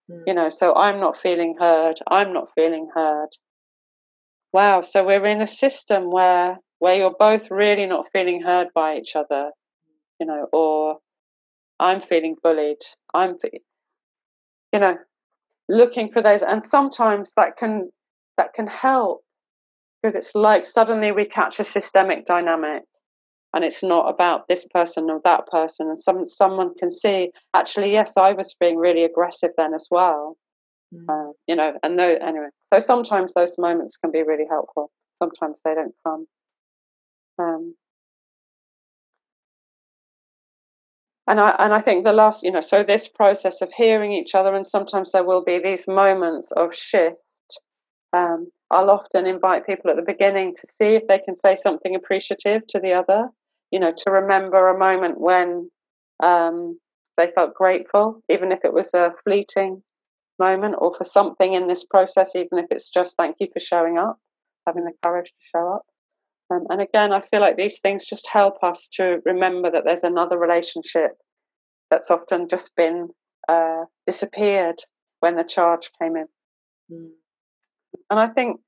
Mm. 0.10 0.24
You 0.28 0.34
know, 0.34 0.50
so 0.50 0.76
I'm 0.76 1.00
not 1.00 1.18
feeling 1.22 1.56
heard, 1.60 1.96
I'm 2.10 2.32
not 2.32 2.50
feeling 2.56 2.90
heard 2.94 3.30
wow, 4.56 4.82
so 4.82 5.04
we're 5.06 5.26
in 5.26 5.42
a 5.42 5.48
system 5.48 6.10
where 6.10 6.58
where 6.80 6.96
you're 6.96 7.16
both 7.20 7.52
really 7.52 7.86
not 7.86 8.06
feeling 8.14 8.42
heard 8.42 8.68
by 8.74 8.96
each 8.96 9.14
other, 9.16 9.52
you 10.20 10.26
know, 10.26 10.48
or 10.54 11.00
I'm 11.80 12.02
feeling 12.02 12.36
bullied. 12.42 12.84
I'm, 13.14 13.36
you 14.72 14.80
know, 14.80 14.98
looking 15.68 16.10
for 16.10 16.22
those, 16.22 16.42
and 16.42 16.64
sometimes 16.64 17.34
that 17.36 17.58
can 17.58 17.92
that 18.38 18.54
can 18.54 18.68
help 18.68 19.22
because 20.02 20.16
it's 20.16 20.34
like 20.36 20.66
suddenly 20.66 21.12
we 21.12 21.26
catch 21.26 21.60
a 21.60 21.66
systemic 21.66 22.26
dynamic 22.26 22.84
and 23.54 23.66
it's 23.66 23.84
not 23.84 24.10
about 24.10 24.48
this 24.48 24.66
person 24.74 25.10
or 25.10 25.20
that 25.26 25.48
person 25.48 25.88
and 25.90 26.00
some 26.00 26.26
someone 26.26 26.74
can 26.78 26.92
see 26.92 27.32
actually 27.54 27.92
yes 27.92 28.14
i 28.18 28.34
was 28.34 28.54
being 28.60 28.76
really 28.76 29.04
aggressive 29.04 29.52
then 29.58 29.74
as 29.74 29.88
well 29.90 30.38
uh, 30.94 31.32
you 31.48 31.56
know, 31.56 31.74
and 31.84 31.96
no, 31.98 32.10
anyway. 32.10 32.48
So 32.74 32.80
sometimes 32.80 33.34
those 33.34 33.56
moments 33.58 33.98
can 33.98 34.12
be 34.12 34.24
really 34.24 34.46
helpful. 34.50 34.92
Sometimes 35.22 35.60
they 35.64 35.74
don't 35.76 35.96
come. 36.06 36.28
Um, 37.38 37.76
and 41.28 41.40
I 41.40 41.56
and 41.60 41.74
I 41.74 41.82
think 41.82 42.06
the 42.06 42.14
last, 42.14 42.44
you 42.44 42.52
know, 42.52 42.62
so 42.62 42.84
this 42.84 43.08
process 43.08 43.62
of 43.62 43.72
hearing 43.76 44.12
each 44.12 44.36
other, 44.36 44.54
and 44.56 44.66
sometimes 44.66 45.12
there 45.12 45.24
will 45.24 45.44
be 45.44 45.60
these 45.60 45.88
moments 45.88 46.52
of 46.52 46.76
shift. 46.76 47.18
Um, 48.14 48.50
I'll 48.72 48.90
often 48.90 49.26
invite 49.28 49.66
people 49.66 49.90
at 49.92 49.98
the 49.98 50.02
beginning 50.02 50.56
to 50.56 50.72
see 50.72 50.96
if 50.96 51.08
they 51.08 51.20
can 51.20 51.38
say 51.38 51.58
something 51.62 51.96
appreciative 51.96 52.62
to 52.70 52.80
the 52.80 52.94
other. 52.94 53.30
You 53.72 53.80
know, 53.80 53.94
to 53.96 54.12
remember 54.12 54.70
a 54.70 54.78
moment 54.78 55.20
when 55.20 55.70
um, 56.24 56.80
they 57.18 57.32
felt 57.36 57.54
grateful, 57.56 58.22
even 58.30 58.52
if 58.52 58.60
it 58.64 58.74
was 58.74 58.94
a 58.94 59.12
fleeting 59.24 59.84
moment, 60.40 60.76
or 60.78 60.94
for 60.96 61.04
something 61.04 61.54
in 61.54 61.68
this 61.68 61.84
process, 61.84 62.36
even 62.36 62.60
if 62.60 62.66
it's 62.72 62.90
just 62.90 63.18
thank 63.18 63.38
you 63.40 63.48
for 63.54 63.60
showing 63.60 63.98
up, 63.98 64.18
having 64.66 64.86
the 64.86 64.94
courage 65.04 65.28
to 65.28 65.48
show 65.56 65.74
up. 65.74 65.82
Um, 66.52 66.66
and 66.70 66.82
again, 66.82 67.12
I 67.12 67.22
feel 67.22 67.42
like 67.42 67.58
these 67.58 67.80
things 67.80 68.06
just 68.06 68.28
help 68.28 68.64
us 68.64 68.88
to 68.94 69.20
remember 69.26 69.72
that 69.72 69.84
there's 69.86 70.04
another 70.04 70.38
relationship 70.38 71.12
that's 71.90 72.12
often 72.12 72.48
just 72.48 72.76
been 72.76 73.10
uh, 73.48 73.86
disappeared 74.06 74.84
when 75.22 75.36
the 75.36 75.44
charge 75.44 75.90
came 76.00 76.16
in. 76.16 76.28
Mm. 76.92 77.10
And 78.10 78.20
I 78.20 78.28
think, 78.28 78.60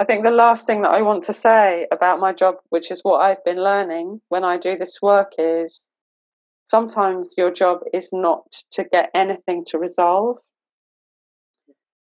I 0.00 0.04
think 0.04 0.24
the 0.24 0.30
last 0.30 0.66
thing 0.66 0.82
that 0.82 0.90
I 0.90 1.02
want 1.02 1.24
to 1.24 1.32
say 1.32 1.86
about 1.92 2.20
my 2.20 2.32
job, 2.32 2.56
which 2.68 2.90
is 2.90 3.00
what 3.02 3.20
I've 3.20 3.44
been 3.44 3.62
learning 3.62 4.20
when 4.28 4.44
I 4.44 4.58
do 4.58 4.76
this 4.76 4.98
work, 5.00 5.32
is 5.38 5.80
sometimes 6.66 7.34
your 7.36 7.50
job 7.50 7.80
is 7.92 8.10
not 8.12 8.44
to 8.72 8.84
get 8.84 9.10
anything 9.14 9.64
to 9.68 9.78
resolve. 9.78 10.38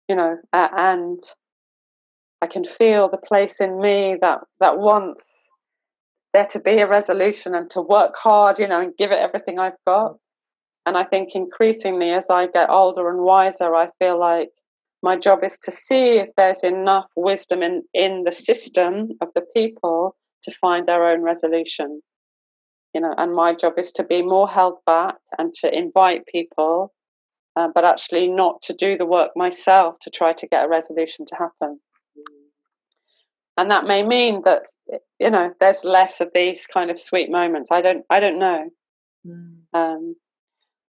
You 0.09 0.15
know, 0.15 0.37
uh, 0.51 0.67
and 0.75 1.21
I 2.41 2.47
can 2.47 2.65
feel 2.65 3.09
the 3.09 3.17
place 3.17 3.61
in 3.61 3.79
me 3.79 4.17
that 4.21 4.39
that 4.59 4.77
wants 4.77 5.23
there 6.33 6.47
to 6.47 6.59
be 6.59 6.79
a 6.79 6.87
resolution 6.87 7.55
and 7.55 7.69
to 7.71 7.81
work 7.81 8.15
hard, 8.15 8.59
you 8.59 8.67
know, 8.67 8.81
and 8.81 8.97
give 8.97 9.11
it 9.11 9.19
everything 9.19 9.59
I've 9.59 9.83
got. 9.85 10.15
And 10.85 10.97
I 10.97 11.03
think 11.03 11.29
increasingly 11.35 12.11
as 12.11 12.29
I 12.29 12.47
get 12.47 12.69
older 12.69 13.09
and 13.09 13.19
wiser, 13.19 13.75
I 13.75 13.89
feel 13.99 14.19
like 14.19 14.49
my 15.01 15.15
job 15.15 15.43
is 15.43 15.59
to 15.59 15.71
see 15.71 16.17
if 16.17 16.29
there's 16.35 16.63
enough 16.63 17.05
wisdom 17.15 17.63
in, 17.63 17.83
in 17.93 18.23
the 18.23 18.31
system 18.31 19.09
of 19.21 19.29
the 19.33 19.43
people 19.55 20.15
to 20.43 20.51
find 20.59 20.87
their 20.87 21.07
own 21.07 21.21
resolution. 21.21 22.01
You 22.93 23.01
know, 23.01 23.13
and 23.17 23.33
my 23.33 23.53
job 23.53 23.73
is 23.77 23.91
to 23.93 24.03
be 24.03 24.21
more 24.21 24.49
held 24.49 24.79
back 24.85 25.15
and 25.37 25.53
to 25.61 25.71
invite 25.71 26.25
people, 26.25 26.91
uh, 27.55 27.67
but 27.73 27.85
actually 27.85 28.27
not 28.27 28.61
to 28.61 28.73
do 28.73 28.97
the 28.97 29.05
work 29.05 29.31
myself 29.35 29.95
to 30.01 30.09
try 30.09 30.33
to 30.33 30.47
get 30.47 30.65
a 30.65 30.69
resolution 30.69 31.25
to 31.25 31.35
happen 31.35 31.79
and 33.59 33.69
that 33.71 33.85
may 33.85 34.01
mean 34.03 34.41
that 34.45 34.63
you 35.19 35.29
know 35.29 35.53
there's 35.59 35.83
less 35.83 36.21
of 36.21 36.29
these 36.33 36.65
kind 36.65 36.89
of 36.89 36.97
sweet 36.97 37.29
moments 37.29 37.69
i 37.71 37.81
don't 37.81 38.05
i 38.09 38.19
don't 38.19 38.39
know 38.39 38.69
mm. 39.27 39.57
um, 39.73 40.15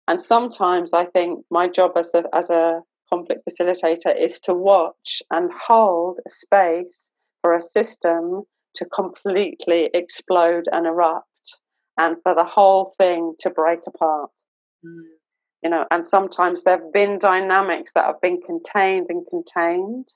and 0.07 0.21
sometimes 0.21 0.93
i 0.93 1.05
think 1.05 1.43
my 1.51 1.67
job 1.67 1.91
as 1.97 2.13
a 2.13 2.23
as 2.33 2.49
a 2.49 2.81
conflict 3.11 3.41
facilitator 3.47 4.17
is 4.17 4.39
to 4.39 4.53
watch 4.53 5.21
and 5.31 5.51
hold 5.51 6.17
a 6.25 6.29
space 6.29 7.09
for 7.41 7.53
a 7.53 7.61
system 7.61 8.43
to 8.73 8.85
completely 8.85 9.89
explode 9.93 10.65
and 10.71 10.87
erupt 10.87 11.27
and 11.97 12.15
for 12.23 12.33
the 12.33 12.45
whole 12.45 12.95
thing 12.97 13.33
to 13.37 13.49
break 13.49 13.79
apart 13.85 14.29
mm. 14.85 15.01
You 15.63 15.69
know 15.69 15.85
and 15.91 16.05
sometimes 16.05 16.63
there 16.63 16.77
have 16.77 16.93
been 16.93 17.19
dynamics 17.19 17.91
that 17.95 18.05
have 18.05 18.21
been 18.21 18.39
contained 18.41 19.07
and 19.09 19.25
contained 19.29 20.07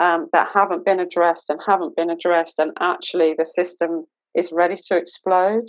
um, 0.00 0.28
that 0.32 0.48
haven't 0.52 0.84
been 0.84 1.00
addressed 1.00 1.50
and 1.50 1.60
haven't 1.66 1.96
been 1.96 2.10
addressed, 2.10 2.58
and 2.58 2.72
actually 2.80 3.34
the 3.36 3.44
system 3.44 4.04
is 4.34 4.52
ready 4.52 4.76
to 4.88 4.96
explode. 4.96 5.66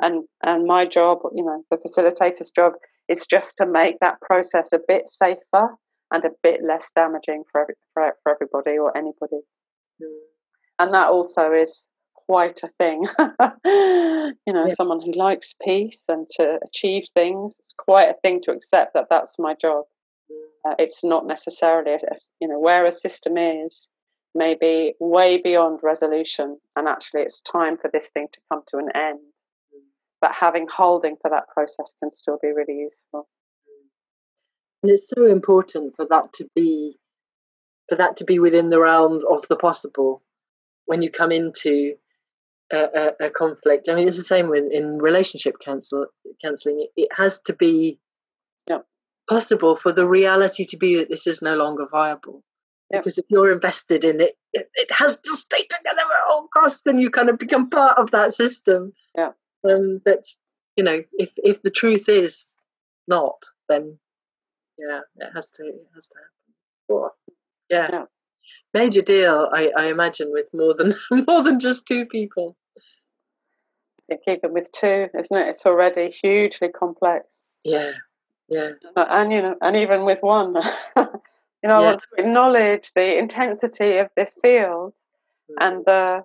And 0.00 0.24
and 0.42 0.66
my 0.66 0.86
job, 0.86 1.18
you 1.34 1.44
know, 1.44 1.62
the 1.70 1.76
facilitator's 1.76 2.50
job 2.50 2.72
is 3.08 3.26
just 3.26 3.56
to 3.58 3.66
make 3.66 3.98
that 4.00 4.20
process 4.20 4.72
a 4.72 4.80
bit 4.86 5.08
safer 5.08 5.76
and 6.10 6.24
a 6.24 6.30
bit 6.42 6.60
less 6.66 6.90
damaging 6.94 7.44
for 7.50 7.62
every, 7.62 7.74
for, 7.92 8.12
for 8.22 8.32
everybody 8.32 8.78
or 8.78 8.96
anybody. 8.96 9.42
Mm. 10.02 10.18
And 10.78 10.94
that 10.94 11.08
also 11.08 11.52
is 11.52 11.86
quite 12.26 12.60
a 12.62 12.68
thing. 12.78 13.06
you 14.46 14.52
know, 14.52 14.66
yeah. 14.66 14.74
someone 14.74 15.00
who 15.00 15.12
likes 15.12 15.54
peace 15.62 16.02
and 16.08 16.26
to 16.36 16.58
achieve 16.64 17.04
things, 17.14 17.54
it's 17.58 17.74
quite 17.76 18.08
a 18.08 18.16
thing 18.22 18.40
to 18.42 18.52
accept 18.52 18.94
that 18.94 19.06
that's 19.10 19.34
my 19.38 19.54
job. 19.60 19.84
Uh, 20.66 20.74
it's 20.78 21.04
not 21.04 21.26
necessarily, 21.26 21.92
a, 21.92 21.98
you 22.40 22.48
know, 22.48 22.58
where 22.58 22.86
a 22.86 22.94
system 22.94 23.36
is 23.36 23.88
maybe 24.34 24.94
way 24.98 25.40
beyond 25.42 25.80
resolution, 25.82 26.58
and 26.76 26.88
actually 26.88 27.22
it's 27.22 27.40
time 27.40 27.76
for 27.76 27.90
this 27.92 28.08
thing 28.08 28.26
to 28.32 28.40
come 28.50 28.62
to 28.68 28.78
an 28.78 28.88
end. 28.94 29.20
But 30.20 30.32
having 30.38 30.66
holding 30.74 31.16
for 31.20 31.30
that 31.30 31.48
process 31.48 31.92
can 32.02 32.12
still 32.12 32.38
be 32.40 32.48
really 32.48 32.78
useful. 32.78 33.28
And 34.82 34.90
it's 34.90 35.08
so 35.08 35.26
important 35.26 35.94
for 35.96 36.06
that 36.10 36.32
to 36.34 36.48
be 36.54 36.96
for 37.88 37.96
that 37.96 38.16
to 38.16 38.24
be 38.24 38.38
within 38.38 38.70
the 38.70 38.80
realm 38.80 39.20
of 39.30 39.46
the 39.48 39.56
possible 39.56 40.22
when 40.86 41.02
you 41.02 41.10
come 41.10 41.32
into 41.32 41.94
a, 42.72 42.76
a, 42.76 43.26
a 43.26 43.30
conflict. 43.30 43.88
I 43.88 43.94
mean, 43.94 44.08
it's 44.08 44.16
the 44.16 44.24
same 44.24 44.48
with 44.48 44.64
in 44.72 44.98
relationship 44.98 45.56
counsel, 45.64 46.06
counseling. 46.42 46.86
It 46.96 47.08
has 47.16 47.40
to 47.40 47.52
be 47.52 47.98
possible 49.28 49.76
for 49.76 49.92
the 49.92 50.06
reality 50.06 50.64
to 50.66 50.76
be 50.76 50.96
that 50.96 51.08
this 51.08 51.26
is 51.26 51.42
no 51.42 51.56
longer 51.56 51.86
viable. 51.90 52.42
Yep. 52.90 53.02
Because 53.02 53.18
if 53.18 53.24
you're 53.28 53.52
invested 53.52 54.04
in 54.04 54.20
it, 54.20 54.36
it, 54.52 54.68
it, 54.74 54.90
has 54.92 55.16
to 55.16 55.36
stay 55.36 55.62
together 55.62 56.02
at 56.02 56.30
all 56.30 56.48
costs, 56.52 56.82
then 56.82 56.98
you 56.98 57.10
kind 57.10 57.30
of 57.30 57.38
become 57.38 57.70
part 57.70 57.98
of 57.98 58.10
that 58.10 58.34
system. 58.34 58.92
Yeah. 59.16 59.30
Um, 59.68 60.02
that's 60.04 60.38
you 60.76 60.84
know, 60.84 61.02
if 61.14 61.32
if 61.36 61.62
the 61.62 61.70
truth 61.70 62.08
is 62.08 62.56
not, 63.08 63.42
then 63.68 63.98
yeah, 64.78 65.00
it 65.16 65.30
has 65.34 65.50
to 65.52 65.64
it 65.64 65.88
has 65.94 66.08
to 66.08 66.16
happen. 66.18 67.10
Yeah. 67.70 67.88
yeah. 67.90 68.04
Major 68.74 69.02
deal, 69.02 69.48
I, 69.52 69.70
I 69.76 69.86
imagine, 69.86 70.32
with 70.32 70.52
more 70.52 70.74
than 70.74 70.94
more 71.28 71.42
than 71.42 71.60
just 71.60 71.86
two 71.86 72.06
people. 72.06 72.56
It 74.08 74.40
with 74.42 74.70
two, 74.72 75.08
isn't 75.18 75.36
it? 75.36 75.48
It's 75.48 75.64
already 75.64 76.10
hugely 76.10 76.68
complex. 76.68 77.26
Yeah, 77.64 77.92
yeah. 78.48 78.70
And 78.96 79.32
you 79.32 79.40
know, 79.40 79.54
and 79.62 79.76
even 79.76 80.04
with 80.04 80.18
one, 80.20 80.54
you 80.96 81.02
know, 81.02 81.08
yeah. 81.62 81.78
I 81.78 81.80
want 81.80 82.00
to 82.00 82.08
acknowledge 82.18 82.92
the 82.94 83.16
intensity 83.16 83.96
of 83.98 84.08
this 84.16 84.36
field 84.42 84.94
mm. 85.50 85.54
and 85.60 85.84
the 85.86 86.24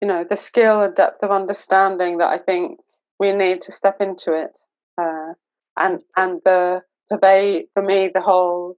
you 0.00 0.08
know 0.08 0.24
the 0.28 0.36
skill 0.36 0.82
and 0.82 0.94
depth 0.94 1.22
of 1.22 1.30
understanding 1.30 2.18
that 2.18 2.28
I 2.28 2.38
think 2.38 2.78
we 3.18 3.32
need 3.32 3.62
to 3.62 3.72
step 3.72 4.00
into 4.00 4.34
it, 4.34 4.58
uh, 5.00 5.32
and 5.76 6.00
and 6.16 6.40
the 6.44 6.82
pervade 7.10 7.66
for 7.74 7.82
me 7.82 8.10
the 8.12 8.20
whole, 8.20 8.76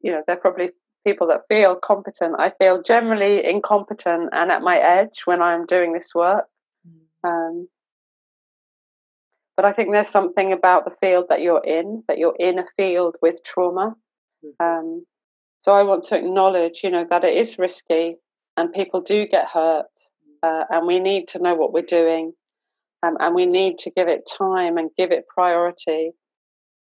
you 0.00 0.12
know, 0.12 0.22
there 0.26 0.36
are 0.36 0.40
probably 0.40 0.70
people 1.06 1.28
that 1.28 1.42
feel 1.48 1.76
competent. 1.76 2.36
I 2.38 2.52
feel 2.58 2.82
generally 2.82 3.44
incompetent 3.44 4.30
and 4.32 4.50
at 4.50 4.62
my 4.62 4.78
edge 4.78 5.22
when 5.24 5.40
I'm 5.42 5.66
doing 5.66 5.92
this 5.92 6.14
work. 6.14 6.44
Mm. 6.86 7.28
Um, 7.28 7.68
but 9.56 9.64
I 9.64 9.72
think 9.72 9.90
there's 9.90 10.08
something 10.08 10.52
about 10.52 10.84
the 10.84 10.94
field 11.00 11.26
that 11.30 11.40
you're 11.40 11.64
in, 11.64 12.04
that 12.06 12.18
you're 12.18 12.36
in 12.38 12.58
a 12.58 12.64
field 12.76 13.16
with 13.20 13.42
trauma. 13.42 13.96
Mm-hmm. 14.44 14.64
Um, 14.64 15.06
so 15.60 15.72
I 15.72 15.82
want 15.82 16.04
to 16.04 16.16
acknowledge, 16.16 16.80
you 16.84 16.90
know, 16.90 17.04
that 17.10 17.24
it 17.24 17.36
is 17.36 17.58
risky 17.58 18.16
and 18.58 18.72
people 18.72 19.00
do 19.00 19.26
get 19.26 19.46
hurt, 19.46 19.86
uh, 20.42 20.64
and 20.70 20.86
we 20.86 20.98
need 20.98 21.28
to 21.28 21.38
know 21.38 21.54
what 21.54 21.72
we're 21.72 21.82
doing, 21.82 22.32
um, 23.02 23.16
and 23.20 23.34
we 23.34 23.46
need 23.46 23.78
to 23.78 23.90
give 23.90 24.08
it 24.08 24.28
time 24.38 24.78
and 24.78 24.90
give 24.96 25.12
it 25.12 25.26
priority. 25.28 26.10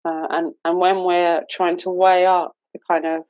Uh, 0.05 0.26
and 0.31 0.55
and 0.64 0.79
when 0.79 1.05
we're 1.05 1.42
trying 1.50 1.76
to 1.76 1.90
weigh 1.90 2.24
up 2.24 2.52
the 2.77 2.95
kind 2.95 3.07
of 3.07 3.23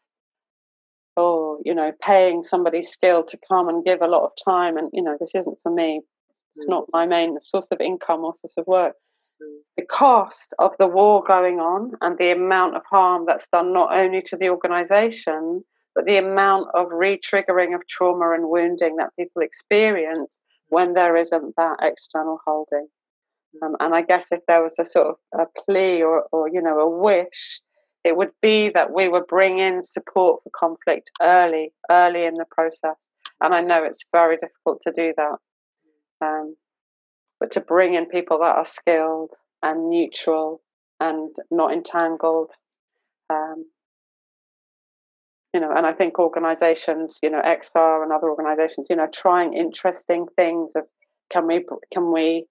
oh, 1.18 1.58
you 1.64 1.74
know, 1.74 1.92
paying 2.02 2.42
somebody's 2.42 2.90
skill 2.90 3.24
to 3.24 3.38
come 3.48 3.70
and 3.70 3.84
give 3.84 4.02
a 4.02 4.06
lot 4.06 4.24
of 4.24 4.32
time, 4.44 4.76
and 4.76 4.90
you 4.92 5.02
know, 5.02 5.16
this 5.18 5.34
isn't 5.34 5.58
for 5.62 5.72
me. 5.72 6.00
It's 6.54 6.64
mm-hmm. 6.64 6.72
not 6.72 6.84
my 6.92 7.06
main 7.06 7.38
source 7.42 7.68
of 7.70 7.80
income 7.80 8.24
or 8.24 8.34
source 8.34 8.54
of 8.58 8.66
work 8.66 8.94
the 9.76 9.84
cost 9.84 10.54
of 10.58 10.72
the 10.78 10.86
war 10.86 11.22
going 11.26 11.60
on 11.60 11.92
and 12.00 12.16
the 12.18 12.30
amount 12.30 12.76
of 12.76 12.82
harm 12.88 13.24
that's 13.26 13.48
done 13.48 13.72
not 13.72 13.92
only 13.92 14.22
to 14.22 14.36
the 14.36 14.48
organization, 14.48 15.62
but 15.94 16.06
the 16.06 16.16
amount 16.16 16.68
of 16.74 16.86
re-triggering 16.90 17.74
of 17.74 17.86
trauma 17.86 18.32
and 18.32 18.48
wounding 18.48 18.96
that 18.96 19.14
people 19.18 19.42
experience 19.42 20.38
when 20.68 20.94
there 20.94 21.16
isn't 21.16 21.54
that 21.56 21.76
external 21.82 22.38
holding. 22.46 22.88
Um, 23.62 23.76
and 23.80 23.94
I 23.94 24.02
guess 24.02 24.32
if 24.32 24.40
there 24.48 24.62
was 24.62 24.78
a 24.78 24.84
sort 24.84 25.08
of 25.08 25.40
a 25.40 25.46
plea 25.62 26.02
or, 26.02 26.24
or, 26.32 26.48
you 26.48 26.60
know, 26.60 26.78
a 26.80 26.88
wish, 26.88 27.60
it 28.06 28.16
would 28.16 28.30
be 28.40 28.70
that 28.72 28.92
we 28.92 29.08
would 29.08 29.26
bring 29.26 29.58
in 29.58 29.82
support 29.82 30.40
for 30.44 30.50
conflict 30.50 31.10
early, 31.20 31.72
early 31.90 32.24
in 32.24 32.34
the 32.34 32.44
process. 32.48 32.94
And 33.40 33.52
I 33.52 33.60
know 33.60 33.82
it's 33.82 34.04
very 34.12 34.36
difficult 34.36 34.80
to 34.82 34.92
do 34.92 35.12
that. 35.16 35.36
Um, 36.24 36.56
but 37.40 37.50
to 37.52 37.60
bring 37.60 37.94
in 37.94 38.06
people 38.06 38.38
that 38.38 38.56
are 38.56 38.64
skilled 38.64 39.32
and 39.60 39.90
neutral 39.90 40.62
and 41.00 41.34
not 41.50 41.72
entangled. 41.72 42.52
Um, 43.28 43.66
you 45.52 45.58
know, 45.58 45.72
and 45.76 45.84
I 45.84 45.92
think 45.92 46.20
organisations, 46.20 47.18
you 47.24 47.30
know, 47.30 47.42
XR 47.42 48.04
and 48.04 48.12
other 48.12 48.30
organisations, 48.30 48.86
you 48.88 48.94
know, 48.94 49.08
trying 49.12 49.54
interesting 49.54 50.26
things 50.36 50.72
of 50.76 50.84
can 51.32 51.48
we 51.48 51.64
can 51.92 52.12
we 52.12 52.46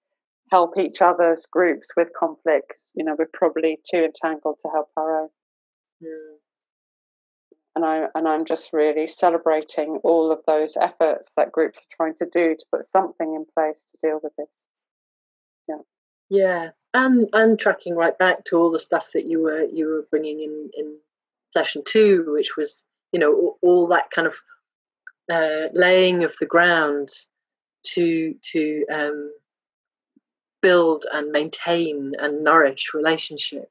help 0.52 0.78
each 0.78 1.02
other's 1.02 1.46
groups 1.46 1.90
with 1.96 2.10
conflicts, 2.18 2.82
you 2.94 3.06
know, 3.06 3.16
we're 3.18 3.30
probably 3.34 3.80
too 3.90 4.04
entangled 4.04 4.58
to 4.62 4.70
help 4.72 4.90
our 4.98 5.22
own. 5.22 5.30
Mm. 6.04 6.36
And 7.76 7.86
I 7.86 8.08
and 8.16 8.28
I'm 8.28 8.46
just 8.46 8.72
really 8.72 9.08
celebrating 9.08 10.00
all 10.04 10.32
of 10.32 10.40
those 10.48 10.78
efforts 10.78 11.30
that 11.36 11.52
groups 11.52 11.78
are 11.78 11.96
trying 11.96 12.16
to 12.16 12.26
do 12.26 12.56
to 12.56 12.66
put 12.72 12.86
something 12.86 13.36
in 13.36 13.46
place 13.54 13.84
to 13.92 14.08
deal 14.08 14.20
with 14.24 14.34
this. 14.38 14.48
Yeah. 15.68 15.82
Yeah, 16.30 16.70
and 16.94 17.28
and 17.34 17.60
tracking 17.60 17.96
right 17.96 18.18
back 18.18 18.46
to 18.46 18.58
all 18.58 18.72
the 18.72 18.80
stuff 18.80 19.12
that 19.14 19.26
you 19.26 19.42
were 19.42 19.66
you 19.66 19.88
were 19.88 20.08
bringing 20.10 20.40
in 20.40 20.70
in 20.76 20.98
session 21.50 21.84
two, 21.86 22.26
which 22.30 22.56
was 22.56 22.86
you 23.12 23.20
know 23.20 23.34
all, 23.34 23.58
all 23.62 23.88
that 23.88 24.10
kind 24.10 24.28
of 24.28 24.36
uh, 25.32 25.68
laying 25.74 26.24
of 26.24 26.34
the 26.40 26.46
ground 26.46 27.10
to 27.84 28.36
to 28.54 28.86
um, 28.92 29.32
build 30.62 31.06
and 31.12 31.32
maintain 31.32 32.14
and 32.18 32.44
nourish 32.44 32.94
relationship. 32.94 33.70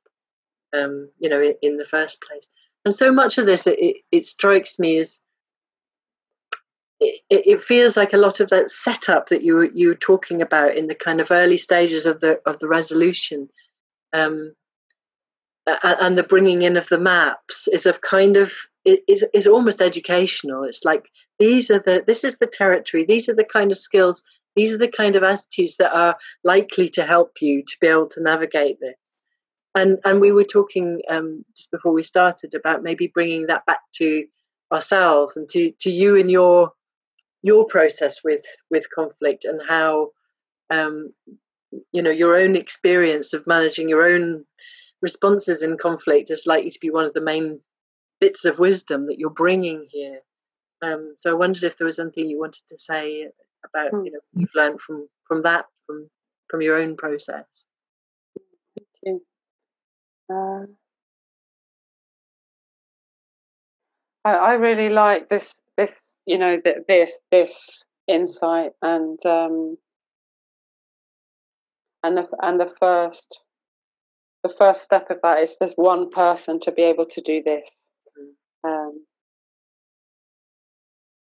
Um, 0.75 1.11
you 1.21 1.29
know, 1.29 1.41
in, 1.41 1.55
in, 1.63 1.77
the 1.77 1.85
first 1.85 2.21
place, 2.21 2.49
and 2.85 2.95
so 2.95 3.13
much 3.13 3.39
of 3.39 3.47
this, 3.47 3.67
it, 3.67 3.99
it 4.11 4.27
strikes 4.27 4.79
me 4.79 4.99
as 4.99 5.21
it, 7.01 7.21
it, 7.31 7.63
feels 7.63 7.97
like 7.97 8.13
a 8.13 8.19
lot 8.19 8.41
of 8.41 8.51
that 8.51 8.71
setup 8.71 9.29
that 9.29 9.43
you 9.43 9.55
were, 9.55 9.67
you 9.67 9.89
were 9.89 9.95
talking 9.95 10.43
about 10.43 10.77
in 10.77 10.87
the 10.87 10.95
kind 10.95 11.21
of 11.21 11.31
early 11.31 11.59
stages 11.59 12.07
of 12.07 12.21
the 12.21 12.41
of 12.47 12.59
the 12.59 12.69
resolution, 12.69 13.49
um, 14.13 14.55
and 15.67 16.19
the 16.19 16.23
bringing 16.23 16.63
in 16.63 16.77
of 16.77 16.89
the 16.89 16.99
maps 16.99 17.69
is 17.69 17.87
of 17.87 18.01
kind 18.01 18.37
of 18.37 18.53
is 18.85 19.25
is 19.33 19.47
almost 19.47 19.81
educational. 19.81 20.65
It's 20.65 20.85
like 20.85 21.05
these 21.39 21.71
are 21.71 21.81
the 21.81 22.05
this 22.07 22.25
is 22.25 22.39
the 22.39 22.47
territory. 22.47 23.05
These 23.05 23.29
are 23.29 23.35
the 23.35 23.45
kind 23.51 23.71
of 23.71 23.79
skills. 23.79 24.23
These 24.57 24.73
are 24.73 24.79
the 24.79 24.89
kind 24.89 25.17
of 25.17 25.23
attitudes 25.23 25.77
that 25.79 25.93
are 25.93 26.17
likely 26.45 26.89
to 26.91 27.05
help 27.05 27.33
you 27.41 27.63
to 27.63 27.77
be 27.81 27.89
able 27.89 28.09
to 28.11 28.23
navigate 28.23 28.79
this. 28.81 28.95
And 29.75 29.99
and 30.05 30.21
we 30.21 30.33
were 30.33 30.45
talking 30.45 31.03
um, 31.11 31.45
just 31.57 31.71
before 31.71 31.93
we 31.93 32.03
started 32.03 32.55
about 32.55 32.83
maybe 32.83 33.09
bringing 33.09 33.47
that 33.47 33.67
back 33.67 33.81
to 33.97 34.25
ourselves 34.73 35.37
and 35.37 35.49
to 35.51 35.73
to 35.81 35.91
you 35.91 36.17
and 36.17 36.31
your 36.31 36.73
your 37.43 37.67
process 37.67 38.19
with 38.25 38.45
with 38.71 38.87
conflict 38.95 39.45
and 39.45 39.61
how 39.69 40.11
um, 40.71 41.13
you 41.93 42.03
know 42.03 42.11
your 42.11 42.37
own 42.37 42.57
experience 42.57 43.33
of 43.33 43.47
managing 43.47 43.89
your 43.89 44.05
own 44.05 44.45
responses 45.03 45.63
in 45.63 45.77
conflict 45.77 46.31
is 46.31 46.47
likely 46.47 46.71
to 46.71 46.79
be 46.81 46.91
one 46.91 47.05
of 47.05 47.13
the 47.15 47.21
main 47.21 47.61
bits 48.21 48.45
of 48.45 48.59
wisdom 48.59 49.07
that 49.07 49.19
you're 49.19 49.29
bringing 49.29 49.87
here. 49.91 50.21
Um, 50.83 51.15
so 51.17 51.31
I 51.31 51.35
wondered 51.35 51.65
if 51.65 51.77
there 51.77 51.85
was 51.85 51.99
anything 51.99 52.29
you 52.29 52.39
wanted 52.39 52.63
to 52.69 52.79
say 52.79 53.29
about 53.65 53.91
hmm. 53.91 54.05
you 54.05 54.13
know 54.13 54.21
you've 54.33 54.55
learned 54.55 54.81
from 54.81 55.09
from 55.27 55.43
that 55.43 55.67
from 55.87 56.09
from 56.49 56.63
your 56.63 56.77
own 56.77 56.97
process. 56.97 57.67
Thank 58.77 58.89
you. 59.03 59.34
Uh, 60.33 60.67
I, 64.25 64.35
I 64.35 64.53
really 64.55 64.89
like 64.89 65.29
this 65.29 65.55
this 65.77 66.01
you 66.27 66.39
know 66.39 66.61
this 66.89 67.11
this 67.31 67.85
insight 68.09 68.73
and 68.83 69.25
um, 69.27 69.77
and 72.03 72.17
the 72.17 72.29
and 72.43 72.61
the 72.61 72.73
first 72.81 73.39
the 74.43 74.55
first 74.59 74.83
step 74.83 75.11
of 75.11 75.19
that 75.23 75.41
is 75.41 75.57
there's 75.59 75.73
one 75.75 76.11
person 76.11 76.61
to 76.61 76.73
be 76.73 76.83
able 76.83 77.07
to 77.07 77.21
do 77.23 77.43
this 77.45 77.69
um, 78.65 79.05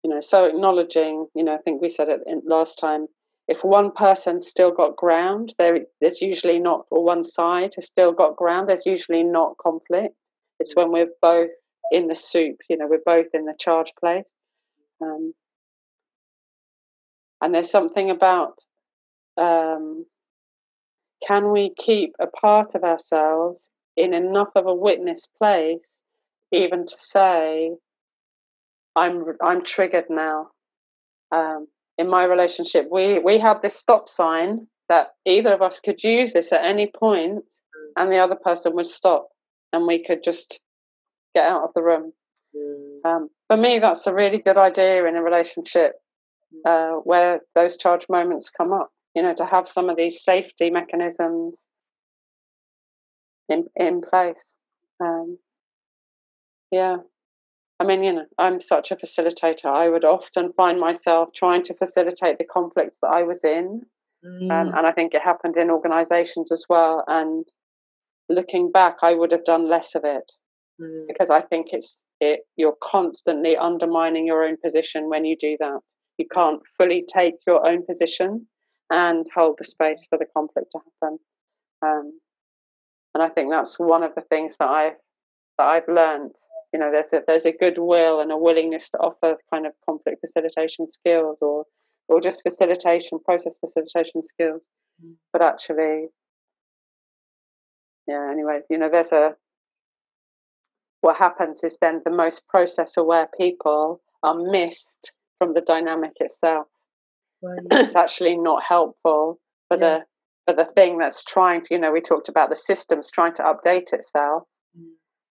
you 0.03 0.11
know, 0.11 0.21
so 0.21 0.45
acknowledging, 0.45 1.27
you 1.35 1.45
know, 1.45 1.55
I 1.55 1.59
think 1.59 1.83
we 1.83 1.91
said 1.91 2.09
it 2.09 2.21
last 2.47 2.79
time. 2.79 3.07
If 3.49 3.65
one 3.65 3.93
person's 3.93 4.47
still 4.47 4.71
got 4.71 4.97
ground, 4.97 5.55
there, 5.59 5.81
there's 6.01 6.21
usually 6.21 6.59
not, 6.59 6.85
or 6.91 7.03
one 7.03 7.25
side 7.25 7.73
has 7.77 7.87
still 7.87 8.13
got 8.13 8.37
ground. 8.37 8.69
There's 8.69 8.85
usually 8.85 9.23
not 9.23 9.57
conflict. 9.57 10.15
It's 10.61 10.77
when 10.77 10.93
we're 10.93 11.09
both 11.23 11.51
in 11.91 12.09
the 12.09 12.15
soup. 12.15 12.59
You 12.69 12.77
know, 12.77 12.87
we're 12.87 13.01
both 13.05 13.29
in 13.33 13.47
the 13.47 13.55
charge 13.59 13.93
place. 13.99 14.27
Um, 15.01 15.33
and 17.41 17.55
there's 17.55 17.71
something 17.71 18.11
about 18.11 18.55
um, 19.39 20.05
can 21.27 21.53
we 21.53 21.73
keep 21.79 22.15
a 22.21 22.27
part 22.27 22.75
of 22.75 22.85
ourselves 22.85 23.69
in 23.97 24.15
enough 24.15 24.51
of 24.55 24.67
a 24.67 24.75
witness 24.75 25.27
place 25.39 26.03
even 26.53 26.87
to 26.87 26.95
say, 26.99 27.71
I'm 28.97 29.23
I'm 29.43 29.65
triggered 29.65 30.07
now. 30.09 30.49
Um, 31.31 31.69
in 31.99 32.09
my 32.09 32.25
relationship, 32.25 32.87
we 32.91 33.19
we 33.19 33.39
had 33.39 33.61
this 33.61 33.75
stop 33.75 34.09
sign 34.09 34.67
that 34.89 35.09
either 35.27 35.53
of 35.53 35.63
us 35.63 35.81
could 35.81 36.03
use 36.03 36.33
this 36.33 36.53
at 36.53 36.65
any 36.65 36.91
point, 36.99 37.45
and 37.97 38.11
the 38.11 38.19
other 38.19 38.37
person 38.37 38.75
would 38.75 38.89
stop, 38.89 39.29
and 39.73 39.87
we 39.87 40.03
could 40.03 40.23
just 40.23 40.61
get 41.35 41.45
out 41.45 41.65
of 41.65 41.71
the 41.75 41.83
room. 41.83 42.13
Mm. 42.57 43.05
Um, 43.05 43.29
for 43.49 43.57
me, 43.57 43.79
that's 43.81 44.07
a 44.07 44.15
really 44.15 44.39
good 44.39 44.57
idea 44.57 45.05
in 45.07 45.17
a 45.17 45.23
relationship 45.23 45.93
uh, 46.65 46.93
where 47.05 47.41
those 47.55 47.77
charge 47.77 48.07
moments 48.09 48.51
come 48.51 48.73
up. 48.73 48.91
You 49.15 49.23
know, 49.23 49.35
to 49.35 49.45
have 49.45 49.69
some 49.69 49.91
of 49.91 49.97
these 49.97 50.23
safety 50.23 50.71
mechanisms 50.71 51.61
in 53.49 53.67
in 53.77 54.01
place. 54.01 54.45
Um, 55.01 55.39
yeah. 56.71 56.99
I 57.81 57.85
mean, 57.85 58.03
you 58.03 58.13
know, 58.13 58.27
I'm 58.39 58.61
such 58.61 58.91
a 58.91 58.97
facilitator. 58.97 59.67
I 59.67 59.89
would 59.89 60.05
often 60.05 60.53
find 60.55 60.81
myself 60.81 61.31
trying 61.35 61.63
to 61.65 61.75
facilitate 61.75 62.39
the 62.39 62.45
conflicts 62.45 62.99
that 63.01 63.09
I 63.09 63.23
was 63.23 63.45
in. 63.45 63.83
Um, 64.25 64.31
mm. 64.31 64.51
Um, 64.51 64.75
and 64.77 64.87
I 64.87 64.93
think 64.93 65.15
it 65.15 65.23
happened 65.23 65.57
in 65.57 65.71
organizations 65.71 66.51
as 66.51 66.65
well. 66.69 67.05
And 67.07 67.47
looking 68.29 68.73
back, 68.73 68.97
I 69.03 69.15
would 69.15 69.31
have 69.31 69.45
done 69.45 69.69
less 69.69 69.95
of 69.95 70.03
it 70.05 70.33
mm. 70.81 71.07
because 71.07 71.31
I 71.31 71.41
think 71.41 71.69
it's 71.71 72.03
it, 72.21 72.41
you're 72.57 72.77
constantly 72.83 73.57
undermining 73.57 74.27
your 74.27 74.45
own 74.45 74.57
position 74.65 75.09
when 75.09 75.25
you 75.25 75.37
do 75.41 75.57
that. 75.61 75.79
You 76.19 76.27
can't 76.33 76.61
fully 76.77 77.05
take 77.13 77.35
your 77.47 77.65
own 77.65 77.87
position 77.87 78.49
and 78.91 79.25
hold 79.33 79.57
the 79.59 79.65
space 79.65 80.07
for 80.11 80.19
the 80.19 80.27
conflict 80.37 80.73
to 80.73 80.79
happen. 80.79 81.19
Um, 81.83 82.19
and 83.15 83.23
I 83.23 83.29
think 83.29 83.51
that's 83.51 83.79
one 83.79 84.03
of 84.03 84.15
the 84.17 84.23
things 84.23 84.57
that 84.59 84.69
I've 84.69 84.97
that 85.59 85.67
I've 85.67 85.89
learned 85.89 86.35
you 86.73 86.79
know 86.79 86.91
there's 86.91 87.13
a 87.13 87.23
there's 87.27 87.45
a 87.45 87.53
goodwill 87.53 88.21
and 88.21 88.31
a 88.31 88.37
willingness 88.37 88.89
to 88.91 88.99
offer 88.99 89.37
kind 89.53 89.67
of 89.67 89.73
conflict 89.89 90.21
facilitation 90.21 90.87
skills 90.87 91.39
or 91.41 91.65
or 92.09 92.21
just 92.21 92.43
facilitation 92.43 93.19
process 93.25 93.57
facilitation 93.61 94.23
skills 94.23 94.63
mm. 95.05 95.15
but 95.33 95.43
actually 95.43 96.07
yeah 98.07 98.31
anyway 98.31 98.61
you 98.71 98.79
know 98.79 98.89
there's 98.91 99.13
a 99.13 99.35
what 101.01 101.17
happens 101.17 101.63
is 101.63 101.79
then 101.81 102.03
the 102.05 102.11
most 102.11 102.47
process 102.49 102.97
aware 102.97 103.29
people 103.39 104.01
are 104.23 104.35
missed 104.35 105.13
from 105.39 105.55
the 105.55 105.61
dynamic 105.61 106.13
itself 106.17 106.67
right. 107.43 107.61
it's 107.71 107.97
actually 107.97 108.37
not 108.37 108.63
helpful 108.67 109.39
for 109.69 109.79
yeah. 109.79 109.99
the 109.99 110.01
for 110.47 110.55
the 110.55 110.71
thing 110.75 110.99
that's 110.99 111.25
trying 111.25 111.63
to 111.63 111.75
you 111.75 111.81
know 111.81 111.93
we 111.93 112.01
talked 112.01 112.29
about 112.29 112.51
the 112.51 112.57
systems 112.57 113.11
trying 113.11 113.35
to 113.35 113.43
update 113.43 113.93
itself 113.93 114.43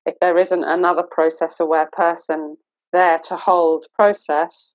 if 0.06 0.14
there 0.20 0.38
isn't 0.38 0.64
another 0.64 1.02
process 1.02 1.60
aware 1.60 1.88
person 1.92 2.56
there 2.92 3.18
to 3.18 3.36
hold 3.36 3.86
process, 3.94 4.74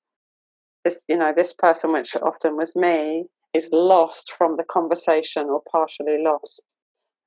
this 0.83 1.05
you 1.07 1.17
know 1.17 1.33
this 1.35 1.53
person, 1.53 1.93
which 1.93 2.15
often 2.15 2.57
was 2.57 2.75
me, 2.75 3.25
is 3.53 3.69
lost 3.71 4.33
from 4.37 4.57
the 4.57 4.63
conversation 4.63 5.47
or 5.47 5.61
partially 5.71 6.17
lost. 6.23 6.61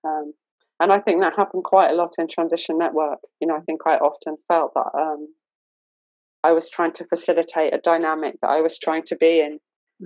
Um, 0.05 0.33
and 0.81 0.93
I 0.93 0.99
think 0.99 1.21
that 1.21 1.37
happened 1.37 1.65
quite 1.65 1.91
a 1.91 1.95
lot 1.95 2.15
in 2.19 2.27
Transition 2.29 2.77
Network. 2.77 3.21
You 3.41 3.47
know, 3.47 3.57
I 3.57 3.61
think 3.61 3.83
I 3.87 3.97
often 3.97 4.37
felt 4.49 4.75
that 4.75 4.91
um, 4.99 5.29
I 6.43 6.53
was 6.53 6.69
trying 6.69 6.93
to 6.95 7.07
facilitate 7.07 7.73
a 7.73 7.79
dynamic 7.79 8.35
that 8.43 8.49
I 8.49 8.61
was 8.61 8.79
trying 8.79 9.05
to 9.05 9.17
be 9.17 9.41
in, 9.41 9.61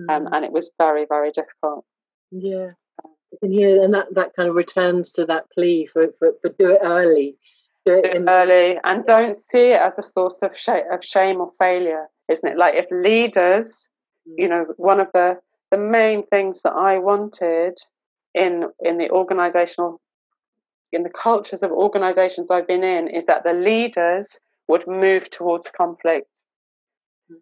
um, 0.09 0.25
mm. 0.25 0.29
and 0.31 0.45
it 0.45 0.51
was 0.51 0.69
very, 0.77 1.05
very 1.09 1.31
difficult. 1.31 1.83
Yeah, 2.31 2.71
yeah, 3.41 3.83
and 3.83 3.93
that, 3.93 4.07
that 4.13 4.35
kind 4.35 4.49
of 4.49 4.55
returns 4.55 5.11
to 5.13 5.25
that 5.25 5.45
plea 5.51 5.89
for, 5.91 6.07
for, 6.19 6.33
for 6.41 6.49
do 6.57 6.71
it 6.71 6.79
early 6.83 7.37
early 7.87 8.77
and 8.83 9.05
don't 9.05 9.35
see 9.35 9.71
it 9.71 9.81
as 9.81 9.97
a 9.97 10.03
source 10.03 10.39
of 10.41 10.57
shame, 10.57 10.83
of 10.91 11.03
shame 11.03 11.41
or 11.41 11.51
failure, 11.59 12.07
isn't 12.29 12.47
it? 12.47 12.57
Like 12.57 12.75
if 12.75 12.85
leaders, 12.91 13.87
mm. 14.27 14.33
you 14.37 14.47
know, 14.47 14.65
one 14.77 14.99
of 14.99 15.07
the 15.13 15.39
the 15.71 15.77
main 15.77 16.25
things 16.27 16.61
that 16.63 16.73
I 16.73 16.97
wanted 16.97 17.77
in 18.33 18.65
in 18.79 18.97
the 18.97 19.09
organizational 19.09 20.01
in 20.93 21.03
the 21.03 21.09
cultures 21.09 21.63
of 21.63 21.71
organizations 21.71 22.49
I've 22.49 22.67
been 22.67 22.83
in 22.83 23.09
is 23.09 23.25
that 23.25 23.43
the 23.43 23.53
leaders 23.53 24.39
would 24.69 24.87
move 24.87 25.29
towards 25.29 25.69
conflict. 25.69 26.27
Mm. 27.31 27.37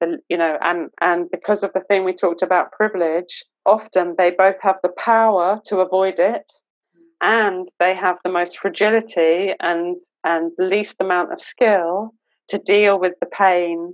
The, 0.00 0.18
you 0.28 0.38
know, 0.38 0.56
and 0.62 0.90
and 1.00 1.30
because 1.30 1.62
of 1.62 1.72
the 1.72 1.80
thing 1.80 2.04
we 2.04 2.14
talked 2.14 2.42
about 2.42 2.72
privilege, 2.72 3.44
often 3.64 4.14
they 4.16 4.30
both 4.30 4.56
have 4.62 4.76
the 4.82 4.92
power 4.96 5.60
to 5.66 5.80
avoid 5.80 6.18
it 6.18 6.50
and 7.20 7.68
they 7.78 7.94
have 7.94 8.16
the 8.24 8.30
most 8.30 8.58
fragility 8.58 9.54
and 9.60 9.96
and 10.24 10.52
least 10.58 11.00
amount 11.00 11.32
of 11.32 11.40
skill 11.40 12.12
to 12.48 12.58
deal 12.58 12.98
with 12.98 13.14
the 13.20 13.26
pain 13.26 13.92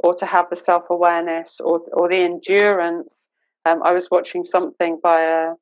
or 0.00 0.14
to 0.14 0.26
have 0.26 0.46
the 0.50 0.56
self-awareness 0.56 1.60
or, 1.60 1.80
or 1.92 2.08
the 2.08 2.16
endurance 2.16 3.14
Um, 3.64 3.82
I 3.82 3.92
was 3.92 4.08
watching 4.10 4.44
something 4.44 4.98
by 5.02 5.22
a 5.22 5.54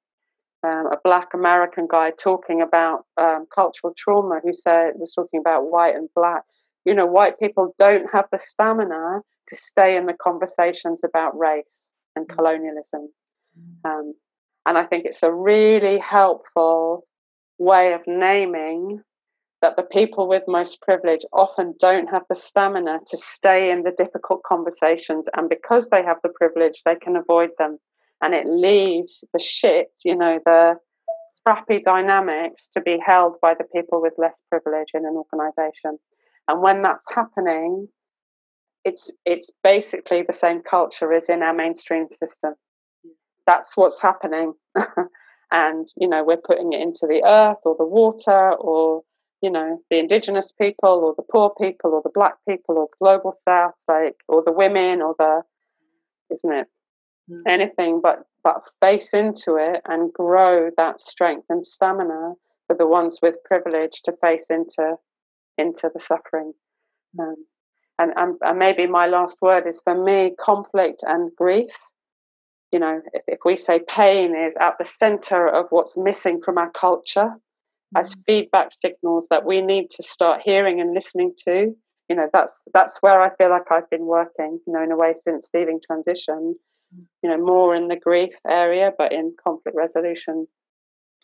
um, 0.62 0.86
a 0.92 0.96
black 1.04 1.28
American 1.34 1.86
guy 1.88 2.10
talking 2.10 2.60
about 2.60 3.04
um, 3.18 3.46
cultural 3.54 3.94
trauma, 3.96 4.40
who 4.42 4.52
said 4.52 4.92
was 4.96 5.12
talking 5.14 5.40
about 5.40 5.70
white 5.70 5.94
and 5.94 6.08
black. 6.14 6.42
You 6.84 6.94
know, 6.94 7.06
white 7.06 7.38
people 7.38 7.74
don't 7.78 8.06
have 8.12 8.26
the 8.32 8.38
stamina 8.38 9.20
to 9.48 9.56
stay 9.56 9.96
in 9.96 10.06
the 10.06 10.14
conversations 10.14 11.02
about 11.04 11.38
race 11.38 11.88
and 12.16 12.26
mm. 12.26 12.34
colonialism. 12.34 13.08
Um, 13.84 14.14
and 14.66 14.76
I 14.76 14.84
think 14.84 15.04
it's 15.06 15.22
a 15.22 15.32
really 15.32 15.98
helpful 15.98 17.06
way 17.58 17.92
of 17.92 18.00
naming 18.06 19.00
that 19.62 19.76
the 19.76 19.82
people 19.82 20.28
with 20.28 20.42
most 20.46 20.82
privilege 20.82 21.24
often 21.32 21.74
don't 21.78 22.08
have 22.08 22.24
the 22.28 22.34
stamina 22.34 22.98
to 23.06 23.16
stay 23.16 23.70
in 23.70 23.84
the 23.84 23.92
difficult 23.96 24.42
conversations. 24.42 25.28
And 25.34 25.48
because 25.48 25.88
they 25.88 26.02
have 26.02 26.18
the 26.22 26.28
privilege, 26.28 26.82
they 26.84 26.96
can 26.96 27.16
avoid 27.16 27.50
them. 27.58 27.78
And 28.20 28.34
it 28.34 28.46
leaves 28.46 29.24
the 29.32 29.38
shit, 29.38 29.88
you 30.04 30.14
know, 30.14 30.40
the 30.44 30.74
crappy 31.46 31.80
dynamics 31.80 32.64
to 32.74 32.80
be 32.80 32.98
held 33.04 33.36
by 33.40 33.54
the 33.54 33.64
people 33.74 34.02
with 34.02 34.14
less 34.18 34.38
privilege 34.50 34.88
in 34.94 35.06
an 35.06 35.14
organization. 35.14 35.98
And 36.48 36.60
when 36.60 36.82
that's 36.82 37.06
happening, 37.14 37.88
it's 38.84 39.12
it's 39.24 39.50
basically 39.62 40.22
the 40.22 40.32
same 40.32 40.60
culture 40.62 41.12
as 41.12 41.28
in 41.28 41.42
our 41.42 41.54
mainstream 41.54 42.06
system. 42.10 42.54
That's 43.46 43.76
what's 43.76 44.00
happening. 44.00 44.54
and, 45.52 45.86
you 45.96 46.08
know, 46.08 46.24
we're 46.24 46.36
putting 46.36 46.72
it 46.72 46.80
into 46.80 47.06
the 47.06 47.22
earth 47.24 47.58
or 47.64 47.76
the 47.78 47.86
water 47.86 48.52
or, 48.54 49.02
you 49.42 49.50
know, 49.50 49.80
the 49.90 49.98
indigenous 49.98 50.52
people 50.52 51.04
or 51.04 51.14
the 51.16 51.22
poor 51.30 51.52
people 51.60 51.92
or 51.92 52.02
the 52.02 52.10
black 52.12 52.34
people 52.48 52.76
or 52.76 52.88
the 52.90 53.04
global 53.04 53.32
south, 53.32 53.74
like, 53.88 54.16
or 54.28 54.42
the 54.44 54.52
women 54.52 55.00
or 55.00 55.14
the, 55.18 55.42
isn't 56.34 56.52
it? 56.52 56.66
Mm. 57.30 57.42
Anything 57.46 58.00
but, 58.02 58.24
but 58.42 58.62
face 58.80 59.12
into 59.12 59.56
it 59.56 59.82
and 59.86 60.12
grow 60.12 60.70
that 60.76 61.00
strength 61.00 61.46
and 61.48 61.64
stamina 61.64 62.34
for 62.66 62.76
the 62.76 62.86
ones 62.86 63.20
with 63.22 63.36
privilege 63.44 64.02
to 64.04 64.12
face 64.20 64.46
into, 64.50 64.96
into 65.58 65.90
the 65.94 66.00
suffering. 66.00 66.52
Um, 67.18 67.36
and, 67.98 68.12
and, 68.16 68.36
and 68.42 68.58
maybe 68.58 68.86
my 68.86 69.06
last 69.06 69.38
word 69.40 69.66
is 69.66 69.80
for 69.82 69.94
me 69.94 70.32
conflict 70.38 71.02
and 71.06 71.30
grief 71.36 71.70
you 72.76 72.80
know 72.80 73.00
if, 73.14 73.22
if 73.26 73.38
we 73.44 73.56
say 73.56 73.80
pain 73.88 74.34
is 74.36 74.54
at 74.60 74.74
the 74.78 74.84
center 74.84 75.48
of 75.48 75.66
what's 75.70 75.96
missing 75.96 76.40
from 76.44 76.58
our 76.58 76.70
culture 76.70 77.30
mm-hmm. 77.30 77.98
as 77.98 78.14
feedback 78.26 78.68
signals 78.72 79.28
that 79.30 79.46
we 79.46 79.60
need 79.60 79.88
to 79.90 80.02
start 80.02 80.42
hearing 80.44 80.80
and 80.80 80.94
listening 80.94 81.32
to 81.46 81.74
you 82.08 82.16
know 82.16 82.28
that's 82.32 82.66
that's 82.74 82.98
where 83.00 83.20
i 83.20 83.34
feel 83.36 83.50
like 83.50 83.70
i've 83.70 83.88
been 83.90 84.06
working 84.06 84.58
you 84.66 84.72
know 84.72 84.82
in 84.82 84.92
a 84.92 84.96
way 84.96 85.14
since 85.16 85.48
leaving 85.54 85.80
transition 85.86 86.54
mm-hmm. 86.94 87.02
you 87.22 87.30
know 87.30 87.42
more 87.42 87.74
in 87.74 87.88
the 87.88 87.96
grief 87.96 88.34
area 88.48 88.90
but 88.98 89.12
in 89.12 89.34
conflict 89.42 89.76
resolution 89.76 90.46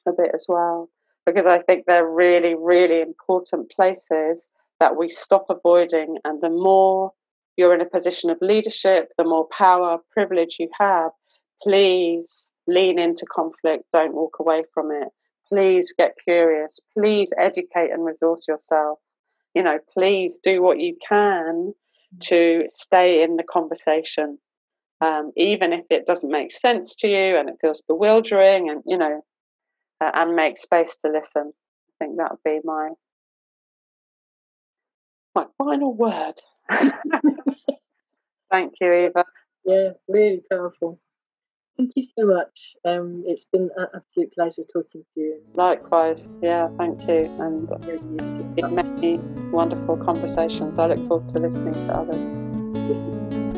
a 0.08 0.12
bit 0.12 0.30
as 0.34 0.46
well 0.48 0.88
because 1.26 1.46
i 1.46 1.58
think 1.60 1.84
they're 1.86 2.08
really 2.08 2.54
really 2.54 3.00
important 3.00 3.70
places 3.70 4.48
that 4.82 4.96
we 4.96 5.08
stop 5.08 5.46
avoiding. 5.48 6.18
And 6.24 6.42
the 6.42 6.50
more 6.50 7.12
you're 7.56 7.72
in 7.72 7.80
a 7.80 7.88
position 7.96 8.30
of 8.30 8.38
leadership, 8.40 9.12
the 9.16 9.22
more 9.22 9.46
power, 9.56 9.98
privilege 10.10 10.56
you 10.58 10.68
have, 10.78 11.12
please 11.62 12.50
lean 12.66 12.98
into 12.98 13.26
conflict. 13.26 13.84
Don't 13.92 14.14
walk 14.14 14.36
away 14.40 14.64
from 14.72 14.90
it. 14.90 15.08
Please 15.48 15.92
get 15.96 16.16
curious. 16.22 16.80
Please 16.96 17.32
educate 17.38 17.90
and 17.90 18.04
resource 18.04 18.46
yourself. 18.48 18.98
You 19.54 19.62
know, 19.62 19.78
please 19.92 20.40
do 20.42 20.62
what 20.62 20.80
you 20.80 20.96
can 21.06 21.74
to 22.20 22.64
stay 22.66 23.22
in 23.22 23.36
the 23.36 23.42
conversation, 23.42 24.38
um, 25.00 25.32
even 25.36 25.72
if 25.72 25.84
it 25.90 26.06
doesn't 26.06 26.30
make 26.30 26.52
sense 26.52 26.94
to 26.96 27.08
you 27.08 27.36
and 27.36 27.48
it 27.48 27.56
feels 27.60 27.82
bewildering, 27.86 28.70
and 28.70 28.82
you 28.86 28.96
know, 28.96 29.22
uh, 30.00 30.10
and 30.14 30.34
make 30.34 30.58
space 30.58 30.96
to 31.04 31.10
listen. 31.10 31.52
I 31.54 32.04
think 32.04 32.16
that 32.16 32.30
would 32.30 32.44
be 32.44 32.60
my 32.64 32.90
my 35.34 35.46
final 35.58 35.94
word. 35.94 36.34
Thank 38.50 38.74
you, 38.80 38.92
Eva. 38.92 39.24
Yeah, 39.64 39.90
really 40.08 40.42
powerful. 40.50 40.98
Thank 41.76 41.92
you 41.96 42.02
so 42.02 42.26
much. 42.26 42.76
Um, 42.84 43.22
it's 43.26 43.44
been 43.44 43.70
an 43.76 43.86
absolute 43.94 44.32
pleasure 44.34 44.62
talking 44.72 45.04
to 45.14 45.20
you. 45.20 45.40
Likewise, 45.54 46.28
yeah, 46.42 46.68
thank 46.78 47.00
you. 47.08 47.30
And 47.40 47.68
it 48.56 48.70
made 48.70 49.20
wonderful 49.50 49.96
conversations. 49.96 50.78
I 50.78 50.86
look 50.88 51.08
forward 51.08 51.28
to 51.28 51.38
listening 51.38 51.72
to 51.72 51.98
others. 51.98 53.51